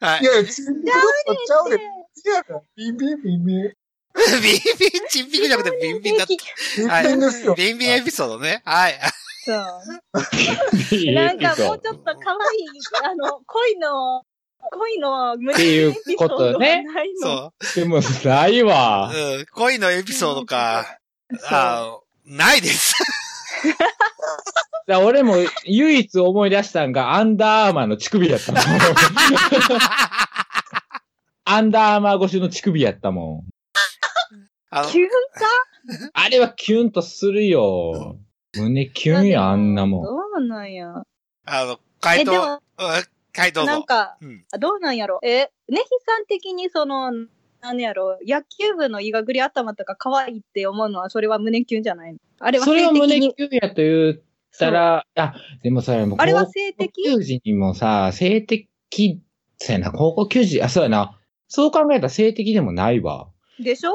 [0.00, 0.24] はいい。
[0.24, 1.76] やチンピクちゃうちゃうで。
[1.78, 1.84] ね
[2.24, 2.42] いや、
[2.76, 3.72] ビンビンビンビン。
[4.42, 4.60] ビンビン、
[5.08, 6.34] チンピクじゃなくてビンビンだった。
[6.34, 7.54] ビンはいビン。
[7.54, 8.62] ビンビンエピソードね。
[8.64, 8.98] はい。
[9.44, 9.62] そう。
[11.14, 12.18] なんかもうちょっと可愛い、
[13.04, 14.22] あの、恋の、
[14.70, 17.52] 恋の胸っていうことねエピソードがないの。
[17.60, 19.16] そでも、ないわう。。
[19.16, 19.46] うん。
[19.52, 20.98] 恋のエピソードか。
[21.44, 22.94] あーないです。
[24.88, 28.62] 俺も唯一思い出したんがアンダーアーマーの乳首やったもん。
[31.44, 33.57] アンダーアーマー越しの乳首やったもん。
[34.70, 35.08] あのキュン
[36.12, 38.18] あれはキュンとするよ。
[38.56, 40.04] 胸キュンや、あんなもん。
[40.04, 41.02] どうなんや？
[41.46, 42.60] あの、回え、で答、も、うん
[43.32, 43.66] 回答ぞ。
[43.66, 44.44] なんか、うん。
[44.52, 45.20] あどうなんやろ？
[45.22, 47.12] え、ネヒさん的にその、
[47.60, 48.18] なんやろ？
[48.26, 52.18] 野球部のいがぐり頭とか可愛いって思うのは、それは胸キュンじゃないの？
[52.40, 53.28] あれはそれを性的に。
[53.28, 54.20] 胸キュンやと言っ
[54.58, 57.04] たら、あ、でもそれもうあれは性的？
[57.04, 58.68] 高校球児にもさ、性的、
[59.58, 61.18] そうやな、高校球児、あ、そうやな。
[61.48, 63.28] そう考えたら性的でもないわ。
[63.58, 63.92] でしょ？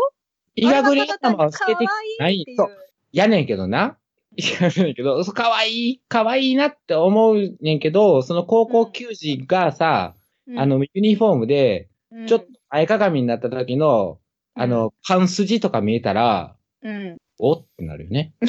[0.56, 1.90] いがぐりあれはただ頭は単に可性的
[2.20, 2.58] 愛いっていう。
[2.58, 2.70] そう
[3.12, 3.98] やねんけどな。
[4.36, 10.16] やねんけど、そう可愛い、可愛いなって思うねんけど、その高校球児がさ、
[10.48, 14.20] うんあ、の、ユニフォームで、うんちょっと前かがみになった時の、
[14.56, 17.18] あの、半筋とか見えたら、うん。
[17.40, 18.34] おってなるよね。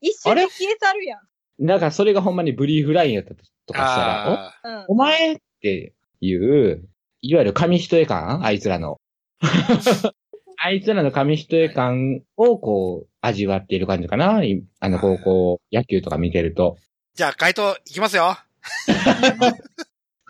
[0.00, 1.66] 一瞬で消え去るやん。
[1.66, 6.86] だからそれがほんまにブリーフラインやったとかしたら、あうんお、お前っていう、
[7.22, 8.44] いわゆる紙一重感？
[8.44, 8.98] あいつらの。
[10.58, 14.42] あいつらの紙一重感をこう、味わっている感じかな。
[14.42, 16.76] いあの、高校野球とか見てると。
[16.78, 16.84] ー
[17.16, 18.36] じゃあ、回答いきますよ。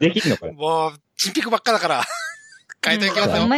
[0.01, 0.53] できんのこれ。
[0.53, 2.05] もう、チンピクばっかだから。
[2.81, 3.53] 回答いきますよほん。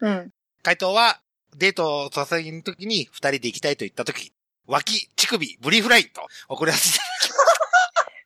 [0.00, 0.32] うん。
[0.62, 1.20] 回答は、
[1.56, 4.32] デートをさせるときに二人で行きたいと言ったとき、
[4.66, 7.00] 脇、乳首、ブリーフラインと送り出して。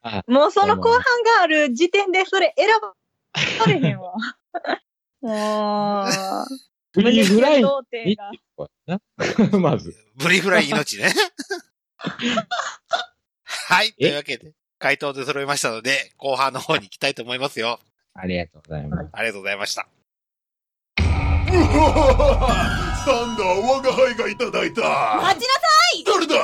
[0.29, 2.69] もうその後半がある時点でそれ選
[3.59, 4.13] ばれへんわ。
[5.25, 6.07] もう、
[6.93, 7.65] ブリフライ。
[9.59, 9.97] まず。
[10.17, 11.15] ブリフライ命ね。
[13.67, 13.89] はい。
[13.93, 17.81] とえいうわけで、回答で揃いましたので、後半の方に行きたいと思いますよ。
[18.13, 19.09] ありがとうございます。
[19.13, 19.89] ありがとうございました。
[21.47, 21.51] サ
[23.25, 24.83] ンダー我が輩がいただいた
[25.23, 25.61] 待ちなさ
[25.97, 26.35] い誰だ？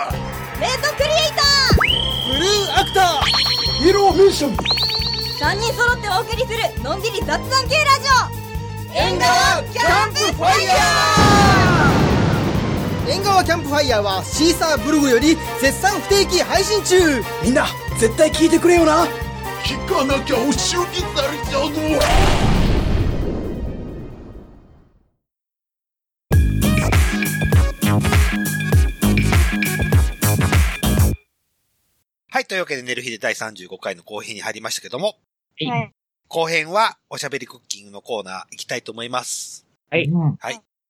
[0.61, 1.43] レッドクリエイタ
[1.77, 4.59] ブルーアクターイエローミッションー
[5.41, 8.07] !3 人揃ってお送りするのんびり雑談系ラジ
[8.47, 8.50] オ
[8.93, 16.97] 縁側キャンプファイヤー縁側キャンプファイヤーはシーサーブログより絶賛不定期配信中
[17.45, 17.67] みんな
[17.99, 19.07] 絶対聞いてくれよな
[19.65, 21.81] 聞かなきゃお仕置きされちゃうぞ
[32.33, 32.45] はい。
[32.47, 35.17] というわけで、寝る日で第35回の後編に入りましたけども、
[35.69, 35.93] はい。
[36.33, 39.67] 後編はおしゃべりクッキングのコーナー行きたいと思います。
[39.91, 40.39] うん。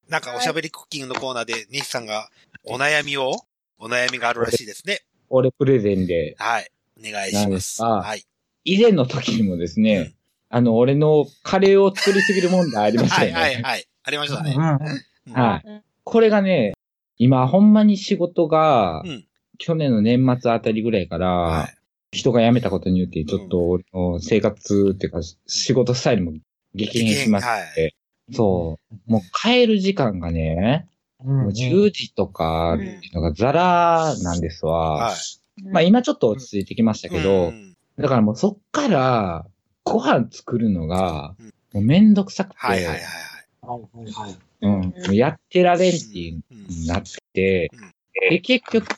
[0.06, 2.28] なんかおしゃべりクッキングのコーナーで、西さんが
[2.64, 3.32] お悩みを、
[3.78, 5.00] お悩みがあるらしいですね。
[5.30, 6.70] 俺プレゼンで、はい。
[6.98, 7.54] お願いし何ま。
[7.54, 8.22] ですはい。
[8.66, 10.14] 以前の時にもですね、うん
[10.50, 13.40] あの、俺のカレーを作りすぎる問題ありましたはい、よね。
[13.40, 13.86] はい、はい。
[14.02, 14.54] ありましたね。
[14.54, 15.32] うん。
[15.32, 15.82] はい。
[16.04, 16.74] これがね、
[17.16, 19.26] 今ほんまに仕事が、うん
[19.62, 21.76] 去年の年末あたりぐらいから、はい。
[22.12, 26.32] 人が辞めたことによって、ちょっと俺の生活っていうか、仕事スタイルも
[26.74, 27.94] 激変しまして、
[28.32, 29.10] そう。
[29.10, 30.90] もう帰る時間がね、うん
[31.22, 35.10] もう10時とかっていうのがザラなんですわ。
[35.10, 35.68] はい。
[35.68, 39.44] まあ今ちょっと落ち着いてきましたけど、うんだからもうそっから
[39.84, 42.96] ご飯作るのがうん、もうめんどくさくて、はい、はい、はい。
[43.60, 44.38] はいはいはい。
[44.62, 47.02] うん、もうやってられんっていううんになっ
[47.34, 48.88] てうん、で、結局、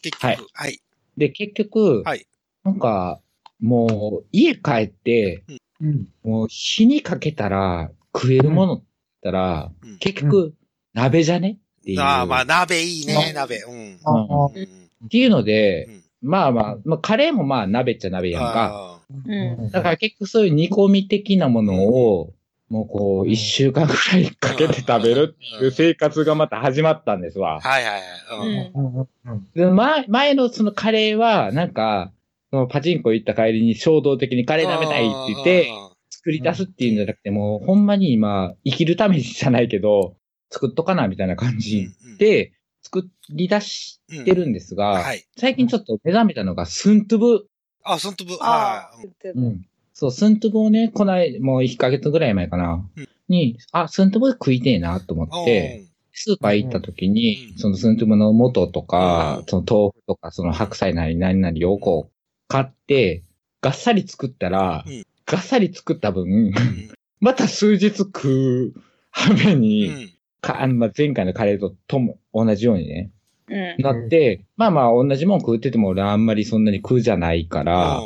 [0.00, 0.80] 結はい局、はい。
[1.16, 2.24] で、結局、はい
[2.64, 3.20] なんか、
[3.60, 5.44] もう家帰って、
[5.80, 6.08] うん。
[6.22, 8.86] もう火にかけたら食えるものって
[9.24, 10.54] 言ったら、うん結局、
[10.94, 11.58] 鍋じゃね？
[11.80, 12.00] っていう。
[12.00, 13.58] ああ、まあ、鍋いいね、うん鍋。
[13.66, 13.94] うん。
[13.96, 18.70] っていうので、うんまあまあ、まあ、カレーもまあ鍋っちゃ鍋やんか。
[18.72, 22.32] あうんだから結局そういう煮込み的なものを、
[22.68, 27.68] もうこう、一週間くらいかけて食べるっていう生活がまた始まったんですわー。
[27.68, 28.72] はいはいはい。
[28.74, 32.12] うんうんうんうんで、前、前のそのカレーは、なんか、
[32.52, 35.72] そのパチンコ行った帰りに衝動的にカレー食べたいって言って、
[36.10, 40.16] 作り出すっていうんじゃなくて、もうほんまに今、生きるためにじゃないけど、
[40.50, 41.88] 作っとかなみたいな感じ
[42.18, 45.24] で、作り出してるんですが、はい。
[45.38, 47.46] 最近ちょっと目覚めたのが、スントゥブ。
[47.84, 49.06] あ、そんとぶ、あはい。
[49.06, 49.64] あ、うん。
[49.94, 53.08] そう、スントゥブをね、こない、もう1ヶ月ぐらい前かな、うん。
[53.28, 57.58] に、あ、スントゥブ食いてえなと思って、スーパー行った時に、うん。
[57.58, 59.46] そのスントゥブの元とか、うん。
[59.46, 62.11] その豆腐とか、その白菜なり何なりをこう、
[62.48, 63.22] 買って、
[63.60, 66.52] がっさり作ったら、うんがっさり作った分、うん
[67.20, 68.80] また数日食う
[69.12, 70.10] はめうに、ん。
[70.40, 73.10] かあのまあ、前回のカレーととも同じようにね、
[73.48, 73.76] うん。
[73.82, 78.02] なって、まあまあ同じもん食ってても俺あんまりそんなに食うじゃないから、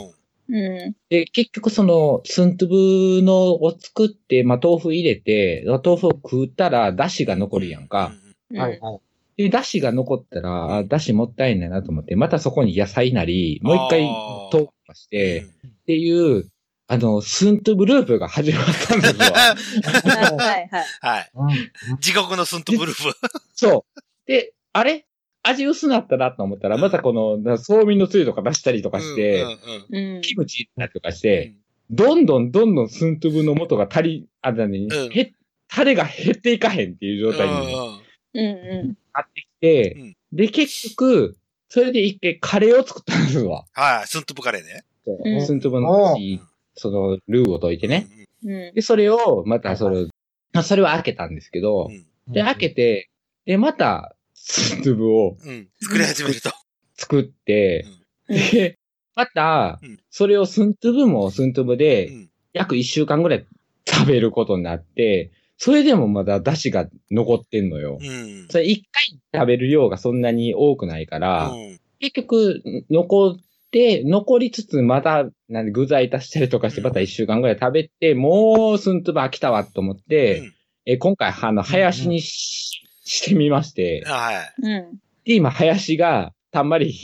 [0.48, 0.94] うん。
[1.08, 8.12] で、結局その、スントゥブのを作って、まあ豆腐入れて、豆腐を食ったら、出汁が残るやんか。
[8.50, 9.00] うんはいはい。
[9.36, 16.50] で、出汁が残ったら、あ出汁もったいないなと思って、またそこに野菜なり、もう一回あー豆腐して、っていう、
[16.88, 19.26] あの、スントゥブループが始まったんですわ。
[19.32, 20.84] はいはいはい。
[21.00, 21.30] はい。
[21.34, 23.14] うん地獄のスントブルーフ。
[23.54, 24.00] そう。
[24.26, 25.06] で、あれ？
[25.42, 29.48] 味薄なったなと思ったら、またこの、なそうみんのつゆとか出したりとかして、うん
[29.90, 30.20] うんうん。
[30.22, 31.54] キムチ入れたりとかして、
[31.90, 35.32] どんどんどんどんスントゥブの元が足り、あだね、うんへ、
[35.68, 37.95] タレが減っていかへんっていう状態に
[38.40, 41.36] うんなうんうってきて、うんで、結局、
[41.68, 43.64] それで一回カレーを作ったんですわ。
[43.72, 44.06] はい。
[44.06, 44.84] スントブカレーね。
[45.06, 46.40] うんスントゥブのいい
[46.74, 48.06] その、ルーを溶いてね。
[48.42, 48.50] ん。
[48.50, 48.74] うん。
[48.74, 50.08] で、それを、またそれを、
[50.52, 52.32] まあ、それは開けたんですけどう、ん。
[52.32, 53.08] で、開けて、
[53.46, 55.68] で、また、スントゥブをうん。
[55.80, 56.50] 作り始めると。
[56.96, 57.86] 作って、
[58.28, 58.78] うんで、
[59.14, 62.30] またうん、それをスントゥブもスントゥブうで、ん。
[62.52, 63.46] 約一週間ぐらい
[63.88, 67.98] 食べることになって、それでもまだ出汁が残ってんのよ。
[68.00, 68.46] うん。
[68.50, 71.80] それ一回食べる量がそんなに多くないから、うん。
[71.98, 73.36] 結局、残っ
[73.70, 76.86] て、残りつつまた、なんで具材足したりとかして、うん。
[76.86, 80.54] また一週間ぐらい食べて、もうスントゥブ飽きたわと思って、うん。
[80.84, 84.52] え今回、あの、林にし,、してみまして、あはい。
[84.58, 85.00] うん。
[85.24, 86.94] で、今、林がたんまり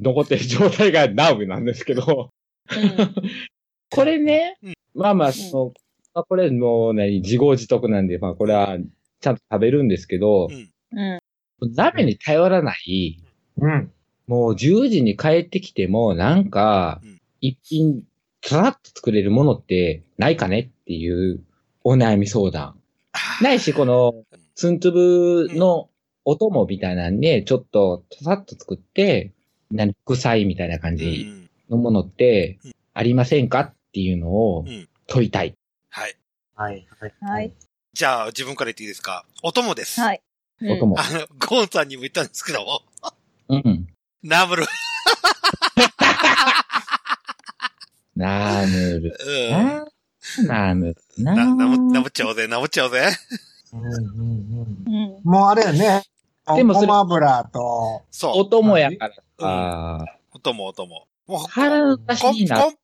[0.00, 2.30] 残ってる状態がナウなんですけど、
[3.90, 4.74] これね、うん。
[4.94, 5.72] まあまあ、その、
[6.14, 8.76] まあ、これもう何、自業自得なんで、まあこれは
[9.20, 11.74] ちゃんと食べるんですけど、うんうん。
[11.74, 13.18] 鍋に頼らない、
[13.58, 13.92] うん。
[14.26, 18.02] もう10時に帰ってきても、なんかうん、一品、
[18.44, 20.60] さらっと作れるものってないかね？
[20.60, 21.40] っていう
[21.84, 22.74] お悩み相談。
[23.40, 25.88] ないし、この、スントゥブの
[26.24, 29.32] お供みたいなんで、ちょっと、さっと作って、
[29.70, 31.26] 何、副菜みたいな感じ
[31.70, 32.58] のものって、
[32.94, 33.60] ありませんか？
[33.60, 34.64] っていうのを
[35.06, 35.54] 問いたい。
[36.62, 36.86] はい。
[37.00, 37.14] はい。
[37.20, 37.32] はい。
[37.32, 37.52] はい。
[37.92, 39.24] じゃあ、自分から言っていいですか？
[39.42, 40.00] お供です。
[40.00, 40.22] はい。
[40.62, 40.98] お供。
[40.98, 42.82] あの、ゴーンさんにも言ったんですけども、
[43.48, 43.88] うん。
[44.22, 44.64] ナムル。
[48.14, 49.18] ナムル。
[50.38, 50.46] うん。
[50.46, 50.96] ナムル。
[51.18, 53.08] な、ナなむ、なむっちゃおうぜ、なむっちゃおうぜ。
[53.72, 55.20] うん。
[55.24, 56.04] もうあれやね。
[56.54, 58.32] でもそれごま油と、そう。
[58.38, 61.08] お供やからさ、お供、お供。
[61.26, 61.96] もう、根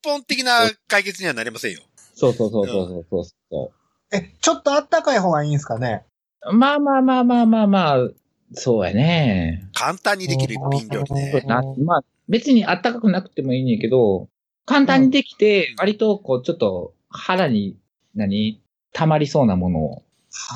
[0.05, 1.83] 本的な解決にはなりませんよ。
[2.19, 3.73] そうそうそうそうそうそ
[4.11, 6.05] え、ちょっとあったかい方がいいんですかね？
[6.51, 6.53] う。
[6.53, 8.09] まあまあまあまあまあまあ、
[8.55, 9.69] そうやね。
[9.73, 11.45] 簡単にできる一品料理ね。
[11.47, 14.29] なまあ、別にあったかくなくてもいいねんけど、
[14.67, 17.77] 簡単にできて、割とこう、ちょっと腹に、
[18.15, 18.61] 何
[18.93, 20.03] 溜まりそうなものを。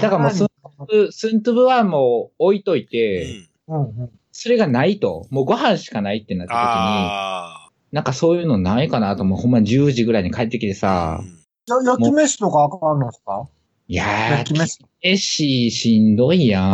[0.00, 4.10] だからもうスントゥブ、スントゥブはもう置いといて、うんうん。
[4.32, 9.38] それがないと、もうご飯しかないってなった時に、あなんかそういうのないかなと思う。
[9.38, 11.22] ほんま10時ぐらいに帰ってきてさ、
[11.66, 13.48] や焼き飯とかあかんのですか？
[13.88, 14.84] いやー、焼き飯。
[15.02, 16.72] えし、しんどいやん。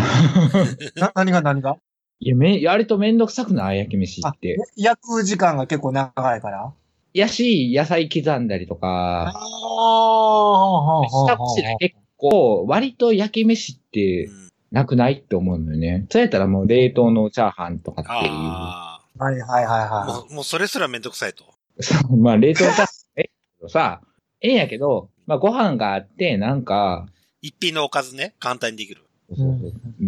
[0.96, 1.76] な、何が何が？
[2.20, 4.56] いや、め、やるとめんどくさくない焼き飯って。
[4.76, 6.72] 焼く時間が結構長いから。
[7.14, 14.28] やし、野菜刻んだりとか、ああ、下ごしらえ結構、割と焼き飯って、
[14.70, 16.06] なくないって思うのよね。
[16.10, 18.32] そうやったらもう冷凍のチャーハンとかっていう。
[18.32, 21.44] はいはいはいはもう、もうそれすらめんどくさいと。
[21.80, 22.86] そうまあ冷凍チャーハン、
[23.16, 23.30] ええけ
[23.62, 24.02] どさ、
[24.40, 27.06] ええんやけど、まあご飯があって、なんか、
[27.42, 29.02] 一品のおかずね、簡単にできる。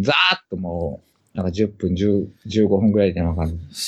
[0.01, 1.01] ざーっとも
[1.33, 3.45] う、なんか10分、10 15分ぐらいでなんか、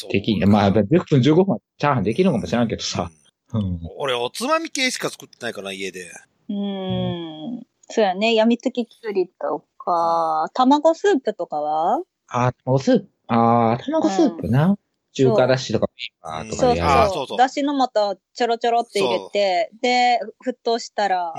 [0.10, 0.50] できん。
[0.50, 3.10] まあ、10分、15分はチャーハンできるのかもしれんけどさ。
[3.54, 3.80] うん。
[3.98, 6.12] 俺、おつまみ系しか作ってないから、家で。
[6.50, 7.64] うーん。
[7.89, 8.34] そうやね。
[8.34, 12.02] やみつききゅうりとか、卵スープとかは？
[12.28, 14.78] あー、卵スープ、あー、卵スープな。
[15.14, 17.09] 中華だしとかピーパーとかそうでやる。
[17.11, 17.38] そう。
[17.38, 21.34] だしの素ちょろちょろって入れて、で、沸騰したら、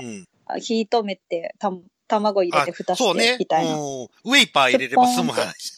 [0.59, 1.71] 火止めて、た、
[2.07, 3.75] 卵入れて蓋そうねして、みたいな。
[3.75, 5.73] うんウェイパー入れれば済む話。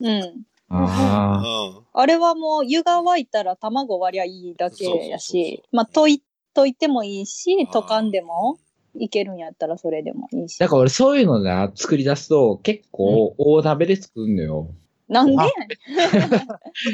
[0.00, 0.42] うん。
[0.68, 1.42] あ
[1.74, 1.84] うん。
[1.92, 6.22] あれはもう湯が沸いたら卵割りゃいいだけやし、まあ、溶い、
[6.54, 8.58] 溶いてもいいし、溶かんでも
[8.94, 10.58] いけるんやったらそれでもいいし。
[10.58, 14.70] だから俺そういうのな、作り出すと結構大鍋で作るのよ。
[15.08, 15.48] なんでやね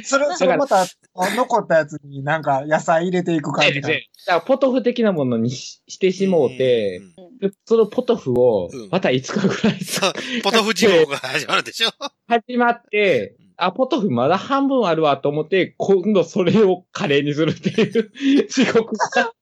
[0.00, 0.02] ん。
[0.04, 3.94] それ、それまた、残ったやつになんか野菜入れていく感じだか
[4.26, 7.00] らポトフ的なものにししてしもうて、
[7.40, 9.78] でそのポトフをまた5日ぐらい
[10.44, 11.90] ポトフ地獄が始まるでしょ？
[12.28, 18.10] 始まって、あ、ポトフまだ半分あるわと思って、今度それをカレーにするっていう
[18.48, 19.32] 地獄が。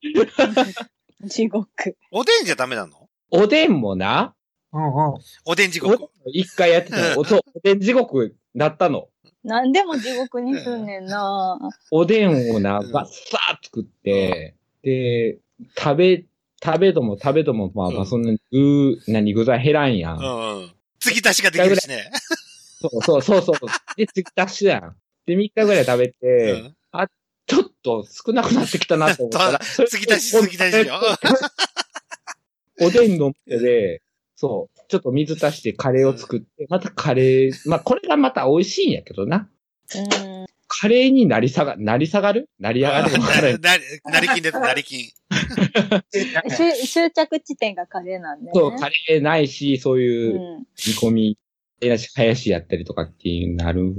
[1.25, 1.97] 地獄。
[2.13, 3.09] おでんじゃダメなの？
[3.31, 4.35] おでんもな、
[4.73, 5.15] うんうん。
[5.45, 6.09] おでん地獄。
[6.33, 7.19] 一回やってたの。
[7.19, 7.25] おお
[7.63, 9.09] でん地獄だったの。
[9.43, 11.59] なんでも地獄にすんねんな。
[11.91, 15.39] おでんをな、バッサー作って、で、
[15.79, 16.25] 食べ、
[16.63, 20.19] 食べども食べども、まあまあそんな具、何具材減らんやん。
[20.19, 20.21] う
[20.65, 20.73] ん。
[20.99, 22.11] 継ぎ足しができるしね。
[22.81, 23.57] そうそうそうそう。
[23.97, 24.97] で、継ぎ足しやん。
[25.27, 27.09] で、3日ぐらい食べて、あ、
[27.47, 31.01] ちょっと少なくなってきたなと思ったら、継ぎ足し継ぎ足しよ。
[32.83, 34.03] おでんの手で、
[34.37, 39.49] そう、ちょっと水足してカレーを作って、またカレー、まあこれがまた美味しいんやけどな。
[39.95, 40.47] うん。
[40.67, 42.49] カレーになり下が、なり下がる？
[42.59, 43.13] なり上がる？
[43.61, 45.11] なな、なりきんです、なりきん。
[46.51, 48.53] 終終着地点がカレーなんで、ね。
[48.53, 51.39] そう、カレーないし、そういううん煮込み、
[51.81, 53.95] やし、林やったりとかっていうなる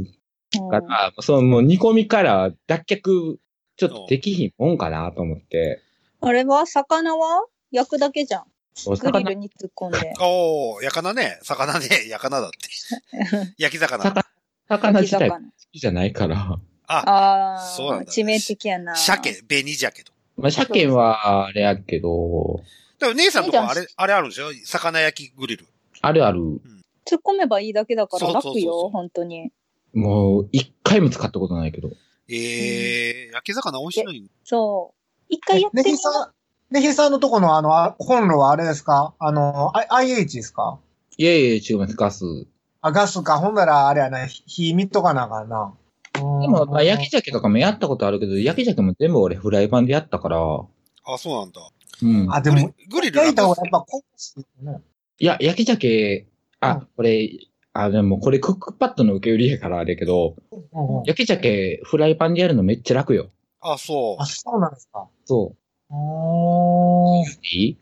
[0.70, 3.38] から、そのもう煮込みから脱却、
[3.78, 5.82] ちょっとできひんもんかなと思って。
[6.20, 6.66] あれは？
[6.66, 7.46] 魚は？
[7.72, 8.44] 焼くだけじゃん。
[8.86, 10.14] おグリルに突っ込んで。
[10.22, 11.40] おー、やかなね。
[11.44, 11.88] 魚ね。
[12.08, 12.58] やかなだって。
[13.58, 14.04] 焼き魚。
[14.68, 16.60] 魚自体好焼きじゃないから。
[16.88, 18.96] あ、ああ、そうなんだ致命的やな。
[18.96, 20.12] 鮭、紅鮭と。
[20.38, 22.62] まあ、鮭はあれやけど、
[23.00, 24.52] でも姉さんとこあれ、あれあるんでしょ？
[24.66, 25.68] 魚焼きグリル。
[26.02, 26.40] あるある。
[27.06, 29.52] 突っ込めばいいだけだからそうそうそうそう楽よ、本当に。
[29.94, 31.92] もう、一回も使ったことないけど。
[32.30, 34.30] ええー、焼き魚美味しいのに。
[34.44, 35.26] そう。
[35.30, 35.98] 一回やってみネヒ
[36.72, 39.14] さん、ネヒさんのとこのあの、あコンロはあれですか？
[39.20, 40.80] あの、I- IH ですか？
[41.18, 42.24] いやいや、違います、ガス。
[42.82, 43.38] あ、ガスか。
[43.38, 45.74] ほんならあれやな、ひ火見とかなあかんな。
[46.14, 51.62] でも、まあ、焼き鮭とかもやったことあるけど、焼き鮭も全部俺フライパンでやったから、あ、そうなんだ。
[52.04, 52.34] うん。
[52.34, 54.82] あ、でも、グリル焼いた方がやっぱ香ばしいね。
[55.20, 56.28] いや、焼き鮭、
[56.60, 57.30] あ、これ、
[57.74, 63.30] あ、でもこれクックパッドの受け売りやからあれやけど、うんうん焼き鮭フライパンでやるのめっちゃ楽よ。
[63.62, 64.22] あ、そう。
[64.22, 65.08] あ、そうなんですか。
[65.26, 65.56] そ
[65.92, 67.26] おー。
[67.26, 67.40] う。
[67.44, 67.78] いい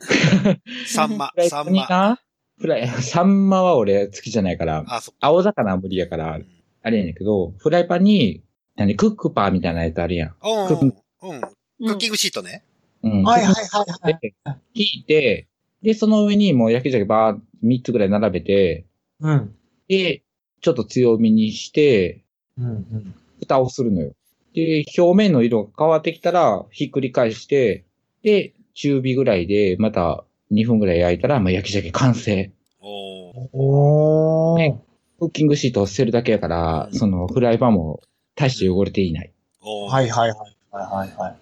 [0.88, 2.20] サンマフラ、イサンマ。
[2.60, 6.40] フライ、 サンマは俺好きじゃないから、あ、そ青魚は無理やから、
[6.82, 8.44] あれやねんけど、フライパンに、
[8.76, 10.30] 何、クックパーみたいなやつあるやん。
[10.30, 10.68] うん。
[10.68, 11.42] クックうん。
[11.42, 12.64] クッキングシートね。
[13.04, 13.24] うん。
[13.24, 13.66] はいはいはい
[14.02, 14.20] はい。
[14.22, 14.34] で
[14.74, 15.48] 引いて、
[15.82, 18.86] で、その上にもう焼き鮭ばー3つぐらい並べて、
[19.20, 19.56] うん。
[19.88, 20.24] で、
[20.62, 22.24] ちょっと強火にして、
[22.58, 23.16] うんうん。
[23.40, 24.14] 蓋をするのよ。
[24.54, 27.86] で、表面の色が変わってきたら、ひっくり返して、
[28.24, 32.52] で、中火ぐらいで、また2分ぐらい焼いたら、まあ、焼き鮭完成。
[32.82, 34.58] おーおー。
[34.60, 34.82] ね
[35.20, 38.02] クッキングシートを捨てるだけやから、そのフライパンも
[38.36, 39.34] 大して汚れていない。
[39.62, 40.38] おーはいはいはい
[40.72, 41.36] はいはいはい。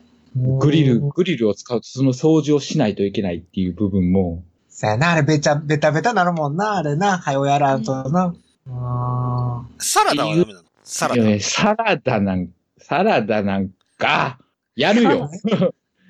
[0.59, 7.17] グリル、グリルを使うとその掃除をしないといけないっていう部分も、さやな、あれべちゃ、べたべたなるもんな、あれな。
[7.17, 8.35] はよやらんとな。
[8.69, 10.67] あサラダはダメなの？
[10.83, 11.39] サラダ。
[11.39, 12.49] サラダなん、
[12.79, 14.39] サラダなんか、
[14.75, 15.29] やるよ。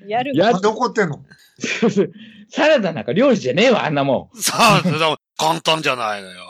[0.08, 0.60] やるやー。
[0.60, 1.24] どこってんの？
[2.50, 4.40] サラダなんか料理じゃねえわ、あんなもん。
[4.40, 4.82] さあ、
[5.36, 6.44] 簡単じゃないのよ。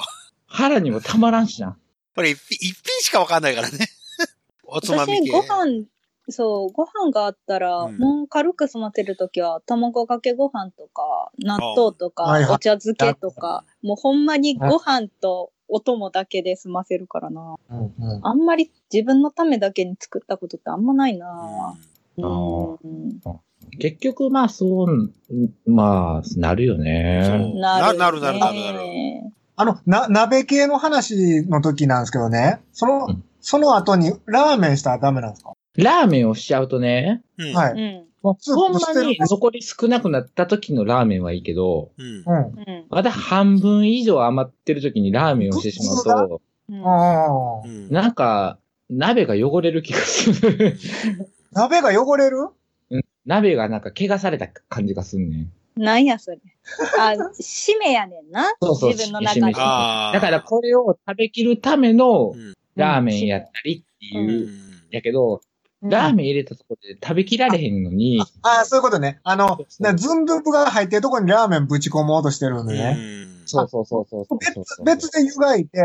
[0.47, 1.77] 腹にもたまらんしな。
[2.15, 3.79] これ一品一品しかわかんないからね。
[4.65, 5.31] おつまみ私、系。
[5.33, 5.85] ご飯、
[6.31, 17.57] そう、ご飯があったら、うんもう軽く済ませるときは、卵かけご飯とか、納豆とか、はいはいお茶漬けとか、もうほんまにご飯とお供だけで済ませるからな。
[17.71, 18.27] うんうん。
[18.27, 21.77] あんまり自分のためだけに作ったことってあんまないな。
[22.17, 23.21] うんうん
[23.79, 25.11] 結局、まあ、そう、
[25.67, 27.23] まあ、なるよね。
[27.25, 32.61] そうななるなるなるなるねあの、な、鍋系の話の時なんですけどね。
[32.73, 35.53] その、うんその後にラーメンしたらダメなんですか？
[35.77, 37.55] ラーメンをしちゃうとね、うん。
[37.55, 37.73] はい。
[37.73, 38.05] うん。
[38.21, 42.25] もうほんまに残り少なくなった時のラーメンはいいけど、うん。
[42.91, 47.89] まだ半分以上余ってる時にラーメンをしてしまうと、うん。
[47.91, 48.59] なんか、
[48.91, 50.77] 鍋が汚れる気がする。
[51.55, 52.39] 鍋が汚れる？
[52.39, 52.49] うん
[53.29, 55.53] 鍋がなんか怪我された感じがすんねん。
[55.77, 56.39] なんやそれ。
[56.99, 58.55] あ、締めやねんな。
[58.61, 64.53] そうそう自分の中でだからこれを食べきるためのうんラーメンやったりってういう、ん
[64.91, 65.41] やけど、
[65.83, 69.21] ラーメン入れたところで食べきられへんのに、ああ、そういうことね。
[69.25, 72.97] あのズンドゥプが入ってるところにラーメンぶち込もうとしてるんでね。
[73.45, 74.85] そうそうそうそうそう別そうそう。
[74.87, 75.79] 別で湯がいて、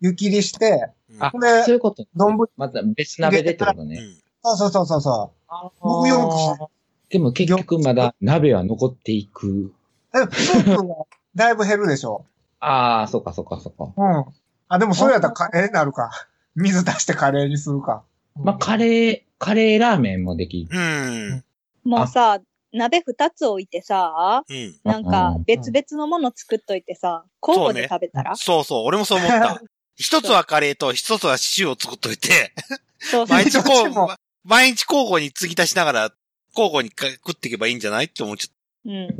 [0.00, 2.06] 湯切りして、あそういうこと。
[2.14, 4.02] 丼また別鍋でってことね。
[4.44, 5.70] そうそうそうそうそう。
[5.80, 6.75] 僕よくして
[7.10, 9.72] でも結局まだ鍋は残っていく。
[10.14, 10.94] えスープが
[11.34, 12.24] だいぶ減るでしょ。
[12.60, 13.92] ああ、そうかそうかそうか。
[13.96, 14.24] うん。
[14.68, 16.10] あ、でもそれやったらカレーになるか。
[16.54, 18.02] 水出してカレーにするか。
[18.34, 20.76] まあ、カレー、カレーラーメンもできる。
[20.76, 21.44] うん。
[21.84, 22.40] もうさ、
[22.72, 24.74] 鍋二つ置いてさ、うん。
[24.84, 28.36] なんか別々のもの作っといてさ、交互で食べたら？
[28.36, 29.62] そうそう、俺もそう思った。
[29.96, 32.52] 一つはカレーと一つはシチューを作っといて、
[32.98, 33.36] そうそう、
[34.44, 36.12] 毎日交互に継ぎ足しながら、
[36.56, 38.54] 交互にか食っていけばいいんじゃないって思っちゃっ
[38.86, 39.16] うん。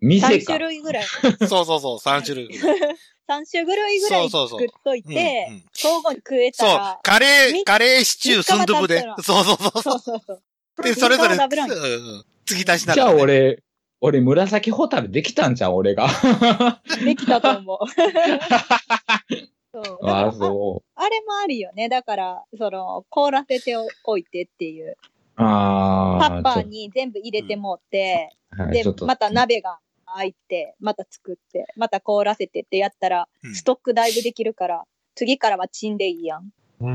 [0.00, 0.58] 店3か種。
[0.60, 1.04] 類ぐらい。
[1.38, 1.46] た。
[1.48, 2.78] そうそうそう、3種類ぐらい。
[3.28, 9.04] 3種類ぐらいそうそうそう作っというんてうん、交互に食えたそうら、、カレー、みカレー、シチュー、スンドゥブで。
[9.22, 10.42] そうそうそうそそうそうそう。
[10.78, 10.82] う。
[10.82, 13.06] で、それぞれ、三日はダブらんうん継ぎ足しなじゃ。
[13.08, 13.62] あ俺、
[14.00, 16.08] 俺紫ホタルできたんじゃん、俺が。
[17.04, 17.78] できたと思う。
[19.72, 21.88] そうああ、そあれもあるよね。
[21.88, 24.96] だから、その、凍らせておいてっていう。
[25.40, 25.44] う。
[25.46, 26.28] ああ。
[26.28, 34.84] タッパーに全部入れてもって、はいちょっ、とまた鍋が開いて、また作って、また凍らせてってやったら、うんストックだいぶできるから、
[35.14, 36.50] 次からはチンでいいやん。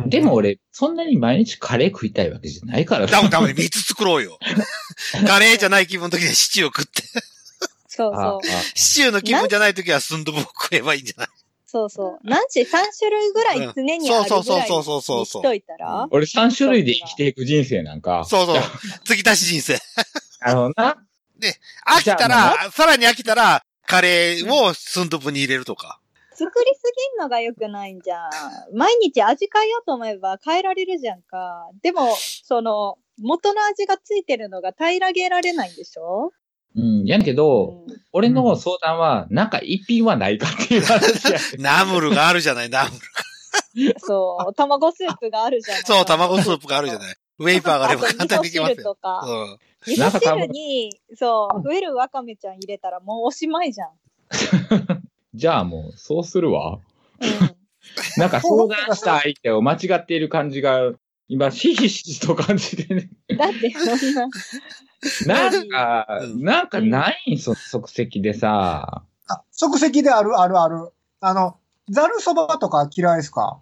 [0.10, 4.39] でも俺、そんなに毎日カレー食いたいわけじゃないからダメダメ、3つ作ろうよ。
[5.28, 7.04] カレーじゃない気分の時にはシチューを食って。
[7.18, 7.22] あ
[7.88, 8.48] そうそう。
[8.78, 11.30] シチューの気分じゃない時はスンドゥブを食えばいいんじゃない？
[11.76, 12.28] そうそう。
[12.28, 12.67] なんし、3
[12.97, 18.23] 種類ぐらい常にあるぐらいそうそうそうそうそうにしといたら、俺3種類で生きていく人生なんか。
[18.23, 18.61] そうそう。
[19.03, 19.80] 継ぎ足し人生。
[20.39, 21.05] なるほどな。
[21.86, 25.99] 飽きたら、さらに飽きたら、カレーをスンドゥブに入れるとか。
[26.34, 26.82] 作りす
[27.13, 28.30] ぎんのが良くないんじゃん。
[28.73, 31.67] 毎日味変えようと思えば変えられるじゃんか。
[31.82, 32.15] でも、
[32.45, 36.32] その、元の味がついてるのが平らげられないんでしょ？
[36.76, 37.05] うん。
[37.05, 41.39] やんけど、俺の相談は、なんか一品はないかっていう話や。
[41.59, 43.95] ナムルがあるじゃない、ナムル。
[43.99, 45.84] そう、卵スープがあるじゃない。
[45.84, 47.15] そう、卵スープがあるじゃない。
[47.39, 48.95] ウェイパーがあれば簡単にできますあと味噌汁とよ。
[48.95, 49.57] かうん。
[49.88, 53.89] 味噌汁に、そう、増えるわかめちゃん入れたらもうおしまいじゃん。
[55.34, 56.80] じゃあもう、そうするわ。
[58.17, 60.93] なんか相談した相手を間違っている感じが、
[61.28, 63.09] 今、ひひしと感じてね。
[63.38, 64.30] だってそんな、
[65.28, 69.03] なんか、なんかないん、そ即席でさ。
[69.28, 70.91] あ、即席であるあるある。
[71.22, 71.58] あの、
[71.89, 73.60] ざるそばとか嫌いですか？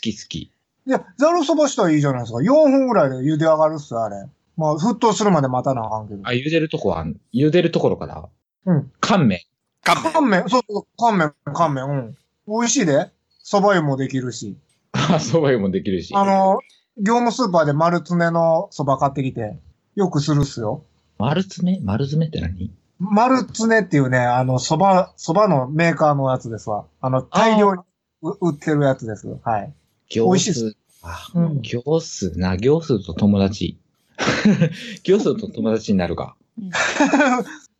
[0.00, 0.38] き好き。
[0.38, 0.52] い
[0.86, 2.38] や、ざるそばしたらいいじゃないですか。
[2.38, 4.16] 4分ぐらいで茹で上がるっすよ、あれ。
[4.56, 6.20] まあ、沸騰するまで待たなあかんけど。
[6.24, 8.28] あ、茹でるとこは、茹でるところから？
[8.66, 8.92] うん。
[9.00, 9.40] 乾麺。
[9.82, 10.12] 乾麺。
[10.12, 12.16] 乾麺、そうそう、乾麺、乾麺、うん。
[12.46, 13.10] 美味しいで。
[13.44, 14.56] 蕎麦湯もできるし。
[14.92, 16.14] あ、蕎麦湯もできるし。
[16.14, 16.60] あの、
[16.98, 19.58] 業務スーパーで丸詰めの蕎麦買ってきて、
[19.94, 20.84] よくするっすよ。
[21.18, 21.80] 丸詰め？
[21.80, 22.72] 丸詰めって何？
[22.98, 26.86] 丸詰めっていうね、あの、蕎麦、蕎麦のメーカーのやつですわ。
[27.00, 27.82] あの、大量に
[28.22, 29.28] う売ってるやつです。
[29.44, 29.72] はい。
[30.08, 30.76] 行美味しいっ数。
[31.02, 33.78] あ、うん行数な、行数と友達。
[35.04, 36.36] 行数と友達になるか。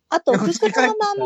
[0.09, 1.25] あと、 袋のまんま、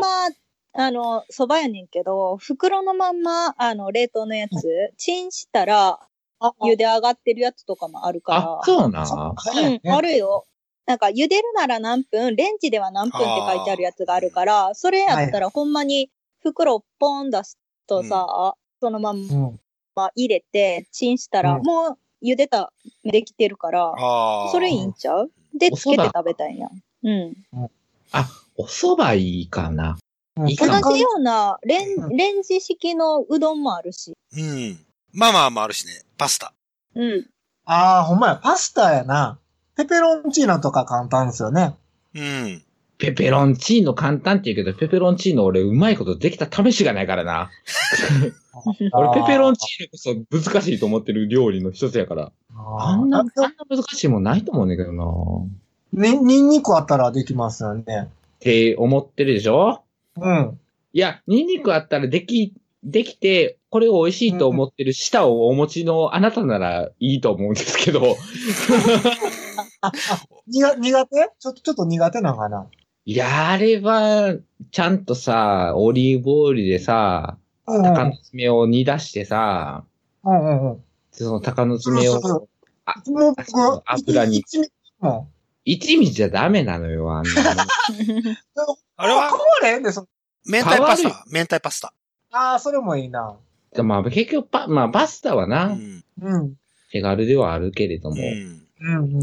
[0.72, 6.00] あの、蕎麦やねんけど、袋のまんま、あの、冷凍のやつ、チンしたら、
[6.40, 8.38] 茹で上がってるやつとかもあるから。
[8.40, 9.02] あ、そうな。
[9.02, 10.46] うん、あるよ。
[10.90, 16.10] なんか、茹でるなら何分、レンジでは何分って書いてあるやつがあるから、それやったらほんまに
[16.42, 19.60] 袋ポン出すとさ、そのまんうん。
[19.94, 22.72] ま入れて、チンしたら、うんもう茹でた、
[23.04, 23.94] できてるから。
[24.50, 25.30] それいいんちゃう？
[25.56, 26.68] で、おつけて食べたいんや。
[27.04, 27.34] うん。
[28.10, 29.96] あ、お蕎麦いいかな。
[30.48, 30.96] いい同かも。
[30.96, 34.12] じようなレン、うんレンジ式のうどんもあるし。
[34.36, 34.84] うん。
[35.12, 36.02] まあまあもあるしね。
[36.18, 36.52] パスタ。
[36.96, 37.26] うん。
[37.64, 39.38] ああ、ほんまや、パスタやな。
[39.84, 41.74] ペペロンチーノとか簡単ですよね。
[42.14, 42.62] うん。
[42.98, 47.50] ペペロンチーノ簡単って言うけど、ペペロンチーノ俺うまいことできた試しがないからな。
[48.92, 52.30] 俺ペペロンチーノこそ難しいと思ってる料理の一つやから。
[52.78, 53.32] あんな、あんな
[53.68, 56.08] 難しいもんないと思うねんだけどな。
[56.10, 57.84] に、ニンニクあったらできますよね。
[57.86, 59.82] って思ってるでしょ？
[60.16, 60.58] うん。
[60.92, 62.52] いや、ニンニクあったらでき、
[62.84, 68.00] できて、これを美味しいと思ってる舌をお持ちのあなたならいいと思うんですけど、
[70.46, 71.30] 苦手？
[71.38, 72.66] ちょっと、ちょっと苦手なんかな？
[73.06, 74.34] いや、あれは、
[74.70, 77.82] ちゃんとさ、オリーブオイルでさ、うんうん。
[77.84, 79.84] 鷹の爪を煮出してさ、
[80.24, 80.84] うんうんうん。
[81.12, 82.48] その鷹の爪を、そう
[82.84, 84.70] あもう僕、油に一味
[85.00, 85.30] も
[85.64, 87.62] 一味じゃダメなのよ、あんなの。
[88.96, 89.28] あれは？
[89.28, 90.06] 変われんで、そ
[90.46, 91.24] 明太パス変タ。
[91.30, 91.94] 明太パスタ。
[92.32, 93.36] ああ、それもいいな。
[93.74, 96.04] でまあ、結局パ、まあ、パスタはうな、ん。
[96.20, 96.54] うん。
[96.92, 98.59] 手軽ではあるけれども、うん。
[98.80, 99.14] うんうん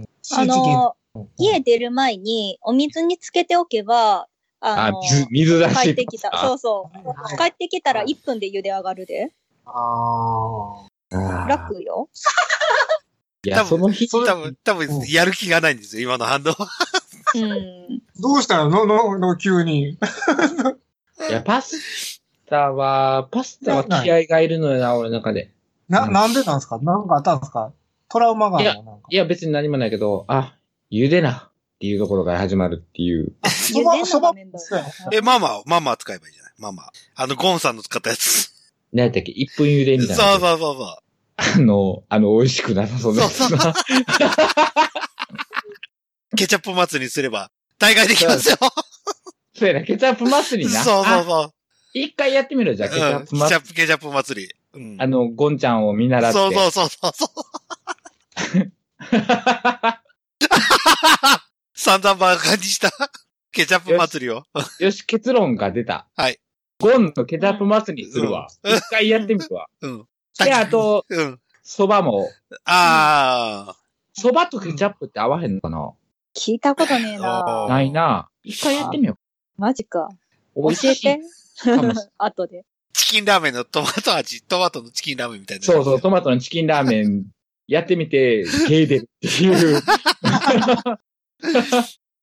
[0.00, 0.96] うんあの、
[1.38, 4.26] 家出る前にお水につけておけば、
[4.60, 6.36] ああ、の、水、水出し帰ってきた。
[6.36, 7.08] そうそう。
[7.08, 9.32] はい帰ってきたら1分で茹で上がるで。
[9.66, 11.46] ああ。
[11.48, 12.08] 楽よ。
[13.44, 16.42] いや、その日、多分、多分、やる気がないんですよ、今の反応。
[17.36, 18.02] うん。
[18.20, 18.70] どうしたの？
[18.70, 19.90] の、の、の、急に。
[19.90, 19.96] い
[21.30, 25.50] や、パスタは、パスタは気合がいるのよな、俺の中で。
[25.88, 26.78] な、なんでなんですか？
[26.78, 27.72] なんかあったんですか？
[28.16, 28.82] トラウマがあるの？
[28.84, 29.08] なんか。
[29.10, 30.56] いや、別に何もないけど、あ、
[30.90, 33.34] 茹でなっていうところから始まるっていう。
[33.48, 36.52] そば、そばそうやえ、ママ、ママ使えばいいじゃない？
[36.58, 36.90] ママ。
[37.14, 38.50] あの、ゴンさんの使ったやつ。
[38.92, 39.32] 何やったっけ？
[39.32, 40.22] 一分茹でみたいな。
[40.22, 40.76] そうそうそう。
[41.38, 43.74] あの、あの、美味しくなさそうなやうな。
[46.36, 48.56] ケチャップ祭りにすれば、大概できますよ。
[49.54, 50.82] そうやな、ケチャップ祭りな。
[50.82, 51.52] そうそうあそう。
[51.92, 53.56] 一回やってみろ、じゃあ、ケチャうんケチャップ祭り。
[53.56, 54.54] ップ、ケチャップ祭り。
[54.74, 54.96] うん。
[55.00, 56.38] あの、ゴンちゃんを見習って。
[56.38, 57.28] そうそうそうそうそう。
[61.74, 62.90] 散々バカにした
[63.52, 64.44] ケチャップ祭りを。
[64.80, 66.08] よし、結論が出た。
[66.16, 66.38] はい。
[66.78, 68.48] ゴンのケチャップ祭りにするわ。
[68.62, 69.66] うん一回やってみるわ。
[69.80, 70.06] うん。
[70.38, 71.40] で、あと、うん。
[71.64, 72.28] 蕎麦も。
[72.64, 73.74] あ
[74.18, 75.92] 蕎麦とケチャップって合わへんのかな、
[76.34, 77.66] 聞いたことねえあな。
[77.68, 78.28] ないな。
[78.42, 79.18] 一回やってみよ
[79.56, 80.08] マジか。
[80.54, 80.74] う。
[80.74, 81.20] 教えて。
[81.62, 82.64] かもし後 で。
[82.92, 85.64] チキンラーメンのトマト味、トマトのチキンラーメンみたいな。
[85.64, 87.24] そうそう、トマトのチキンラーメン
[87.66, 89.82] やってみて、ゲー出るっていう。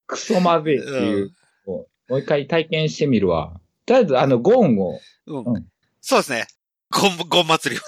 [0.08, 1.32] クソまずいっていう。
[1.66, 1.88] も
[2.18, 3.60] う一回体験してみるわ。
[3.86, 5.68] とりあえず、あの、ゴンを、うんうん
[6.06, 6.48] そうですね。
[6.92, 7.84] ゴン、ゴン祭りを。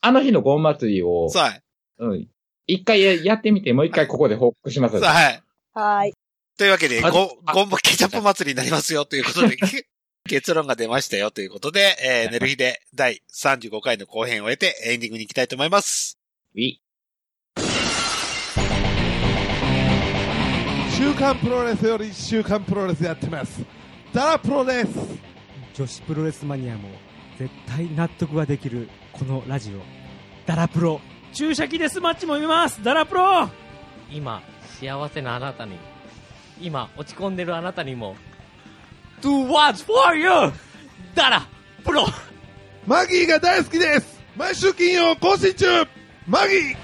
[0.00, 1.62] あの日のゴン祭りを、そうはい。
[1.98, 2.28] うん。
[2.66, 4.98] 一回ややってみて、もう一回ここで報告します。
[4.98, 5.42] そうはい。
[5.72, 6.12] はい。
[6.58, 9.56] というわけで、あゴン、ゴンもケチャップ祭りになりますよということで、
[10.28, 16.18] 結論が出ましたよということで、えー、寝る日で第35回の後編を終えてエンディングに行きたいと思います。
[21.02, 23.60] 週刊プロレスより週刊プロレスやってます。
[24.12, 24.90] ダラプロです。
[25.74, 26.90] 女子プロレスマニアも
[27.36, 29.80] 絶対納得ができるこのラジオ。
[30.46, 31.00] ダラプロ。
[31.32, 32.84] 注射器デスマッチも見ます。
[32.84, 33.50] ダラプロ。
[34.12, 34.42] 今、
[34.78, 35.76] 幸せなあなたに、
[36.60, 38.14] 今、落ち込んでるあなたにも、
[39.20, 40.52] Do what's for you!
[41.16, 41.48] ダラ
[41.84, 42.06] プロ。
[42.86, 44.20] マギーが大好きです。
[44.36, 45.66] 毎週金曜更新中。
[46.28, 46.81] マギー